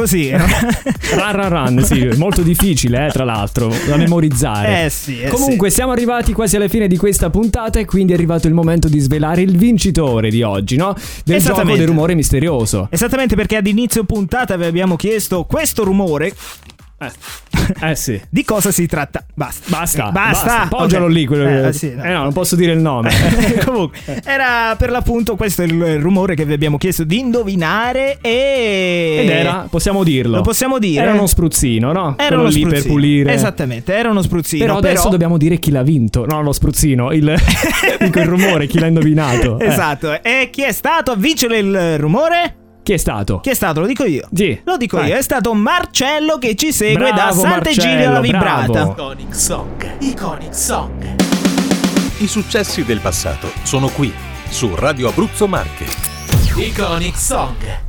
Così. 0.00 0.30
Run 0.30 1.32
run 1.32 1.48
run, 1.48 1.84
sì, 1.84 2.08
molto 2.16 2.40
difficile, 2.40 3.06
eh, 3.06 3.10
tra 3.10 3.24
l'altro, 3.24 3.72
da 3.86 3.96
memorizzare. 3.96 4.86
Eh 4.86 4.90
sì, 4.90 5.20
eh 5.20 5.28
Comunque, 5.28 5.68
siamo 5.70 5.92
arrivati 5.92 6.32
quasi 6.32 6.56
alla 6.56 6.68
fine 6.68 6.88
di 6.88 6.96
questa 6.96 7.28
puntata 7.28 7.78
e 7.78 7.84
quindi 7.84 8.12
è 8.12 8.14
arrivato 8.14 8.46
il 8.46 8.54
momento 8.54 8.88
di 8.88 8.98
svelare 8.98 9.42
il 9.42 9.56
vincitore 9.56 10.30
di 10.30 10.42
oggi, 10.42 10.76
no? 10.76 10.94
Del 11.24 11.42
gioco 11.42 11.62
del 11.64 11.86
rumore 11.86 12.14
misterioso. 12.14 12.88
Esattamente 12.90 13.36
perché 13.36 13.56
ad 13.56 13.66
inizio 13.66 14.04
puntata 14.04 14.56
vi 14.56 14.64
abbiamo 14.64 14.96
chiesto 14.96 15.44
questo 15.44 15.84
rumore. 15.84 16.32
Eh 17.82 17.94
sì. 17.94 18.20
Di 18.28 18.44
cosa 18.44 18.70
si 18.72 18.86
tratta? 18.86 19.24
Basta. 19.32 19.64
Basta, 19.68 20.10
Basta. 20.10 20.44
basta. 20.46 20.62
Appoggialo 20.62 21.06
Ok. 21.06 21.12
lì. 21.12 21.24
quello- 21.26 21.68
Eh, 21.68 21.72
sì, 21.72 21.94
no. 21.94 22.02
eh 22.02 22.10
no, 22.12 22.22
non 22.24 22.32
posso 22.32 22.56
dire 22.56 22.72
il 22.72 22.78
nome. 22.80 23.10
Comunque, 23.64 23.98
era 24.24 24.74
per 24.76 24.90
l'appunto 24.90 25.36
questo 25.36 25.62
è 25.62 25.66
il 25.66 25.98
rumore 26.00 26.34
che 26.34 26.44
vi 26.44 26.52
abbiamo 26.52 26.76
chiesto 26.78 27.04
di 27.04 27.18
indovinare 27.18 28.18
e... 28.20 29.20
Ed 29.22 29.28
era, 29.30 29.66
possiamo 29.70 30.02
dirlo. 30.04 30.36
Lo 30.36 30.42
possiamo 30.42 30.78
dire? 30.78 31.02
Era 31.02 31.12
uno 31.12 31.26
spruzzino, 31.26 31.92
no? 31.92 32.14
Era 32.18 32.26
Quello 32.28 32.42
uno 32.42 32.50
lì 32.50 32.60
per 32.62 32.68
spruzzino. 32.70 32.92
pulire. 32.94 33.32
Esattamente, 33.32 33.94
era 33.94 34.10
uno 34.10 34.22
spruzzino. 34.22 34.64
Però 34.64 34.76
adesso 34.78 35.08
dobbiamo 35.08 35.38
dire 35.38 35.58
chi 35.58 35.70
l'ha 35.70 35.82
vinto. 35.82 36.26
No, 36.26 36.42
lo 36.42 36.52
spruzzino, 36.52 37.12
il, 37.12 37.34
dico 37.98 38.18
il 38.20 38.26
rumore, 38.26 38.66
chi 38.66 38.78
l'ha 38.78 38.86
indovinato. 38.88 39.58
Eh. 39.58 39.66
Esatto. 39.66 40.22
E 40.22 40.48
chi 40.52 40.62
è 40.64 40.72
stato 40.72 41.12
a 41.12 41.16
vincere 41.16 41.58
il 41.58 41.98
rumore? 41.98 42.56
Chi 42.82 42.92
è 42.92 42.96
stato? 42.96 43.40
Chi 43.40 43.50
è 43.50 43.54
stato? 43.54 43.80
Lo 43.80 43.86
dico 43.86 44.04
io. 44.04 44.28
Sì. 44.32 44.60
Lo 44.64 44.76
dico 44.76 44.96
Vai. 44.96 45.08
io. 45.08 45.16
È 45.16 45.22
stato 45.22 45.52
Marcello 45.54 46.38
che 46.38 46.54
ci 46.56 46.72
segue 46.72 47.10
da 47.10 47.26
Bravo, 47.26 47.40
Sant'Egidio 47.40 48.08
alla 48.08 48.20
Vibrata. 48.20 48.82
Iconic 48.82 49.34
Song. 49.34 49.96
Iconic 50.00 50.54
Song. 50.54 51.14
I 52.18 52.26
successi 52.26 52.84
del 52.84 53.00
passato 53.00 53.50
sono 53.62 53.88
qui, 53.88 54.12
su 54.48 54.74
Radio 54.74 55.08
Abruzzo 55.08 55.46
Marche. 55.46 55.86
Iconic 56.56 57.16
Song. 57.16 57.88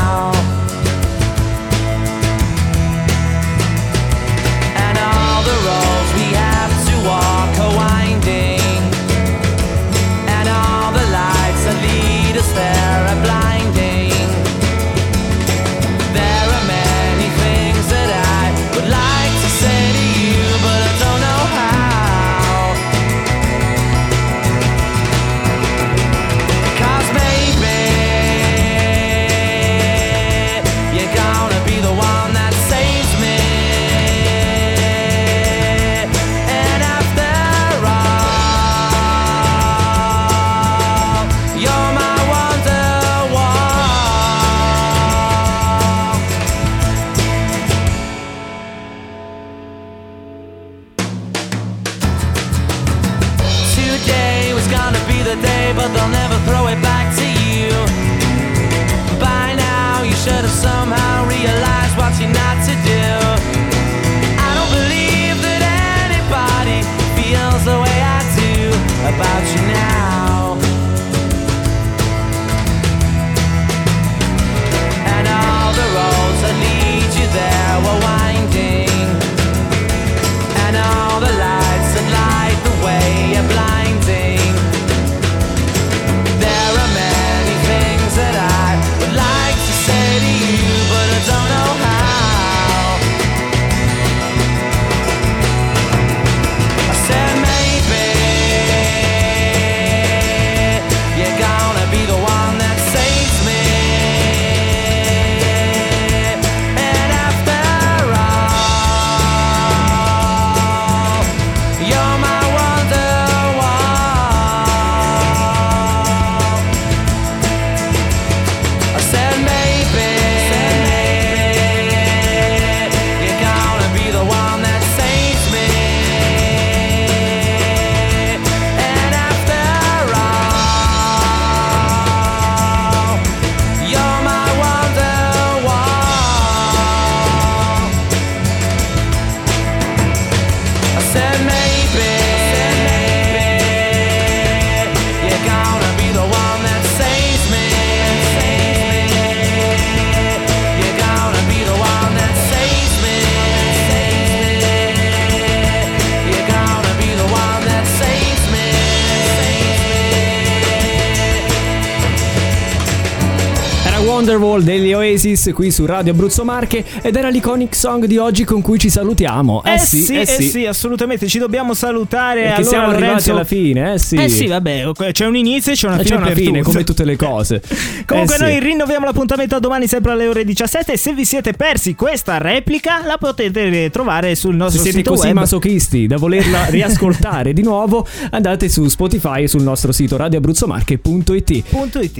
Oasis 165.31 165.51
qui 165.53 165.71
su 165.71 165.85
Radio 165.85 166.11
Abruzzo 166.11 166.43
Marche 166.43 166.83
ed 167.01 167.15
era 167.15 167.29
l'iconic 167.29 167.73
song 167.73 168.03
di 168.05 168.17
oggi 168.17 168.43
con 168.43 168.61
cui 168.61 168.77
ci 168.77 168.89
salutiamo. 168.89 169.63
Eh, 169.63 169.73
Eh 169.73 169.77
sì, 169.79 170.01
sì, 170.01 170.15
eh 170.15 170.21
eh 170.21 170.25
sì. 170.25 170.49
sì, 170.49 170.65
assolutamente. 170.65 171.27
Ci 171.27 171.39
dobbiamo 171.39 171.73
salutare. 171.73 172.41
Perché 172.41 172.55
allora, 172.55 172.69
siamo 172.69 172.85
arrivati 172.87 173.05
Lorenzo- 173.07 173.31
alla 173.31 173.43
fine, 173.45 173.93
eh 173.93 173.97
sì. 173.99 174.15
Eh 174.17 174.27
sì, 174.29 174.47
vabbè, 174.47 174.91
c'è 175.11 175.25
un 175.25 175.35
inizio 175.37 175.71
e 175.71 175.75
c'è 175.75 175.87
una 175.87 175.99
Eh, 175.99 176.03
fine 176.03 176.15
C'è 176.17 176.21
una 176.21 176.31
fine, 176.33 176.57
tutto. 176.59 176.71
come 176.71 176.83
tutte 176.83 177.05
le 177.05 177.15
cose. 177.15 177.61
Comunque 178.05 178.35
Eh 178.35 178.37
sì. 178.37 178.43
noi 178.43 178.59
rinnoviamo 178.59 179.05
l'appuntamento 179.05 179.55
a 179.55 179.59
domani 179.59 179.87
sempre 179.87 180.11
alle 180.11 180.27
ore 180.27 180.43
17 180.43 180.91
e 180.93 180.97
se 180.97 181.13
vi 181.13 181.23
siete 181.23 181.53
persi 181.53 181.95
questa 181.95 182.37
replica 182.37 183.01
la 183.05 183.17
potete 183.17 183.89
trovare 183.89 184.35
sul 184.35 184.51
Se 184.51 184.57
nostro 184.57 184.81
siete 184.81 184.97
sito 184.97 185.11
così 185.11 185.27
web. 185.27 185.35
masochisti 185.35 186.07
da 186.07 186.17
volerla 186.17 186.65
riascoltare 186.69 187.53
di 187.53 187.63
nuovo, 187.63 188.05
andate 188.31 188.67
su 188.67 188.85
Spotify 188.89 189.43
e 189.43 189.47
sul 189.47 189.61
nostro 189.63 189.91
sito 189.93 190.17
radioabruzzomarche.it. 190.17 191.63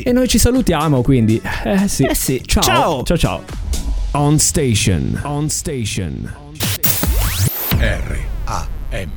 E 0.08 0.12
noi 0.14 0.28
ci 0.30 0.38
salutiamo 0.38 1.02
quindi. 1.02 1.42
Eh 1.66 1.88
sì. 1.90 2.04
Eh 2.04 2.16
sì. 2.16 2.42
Ciao. 2.46 2.64
Ciao. 2.64 3.01
Ciao 3.04 3.18
ciao. 3.18 3.44
On 4.14 4.38
station. 4.38 5.20
On 5.24 5.50
station. 5.50 6.30
R-A-M 7.80 9.10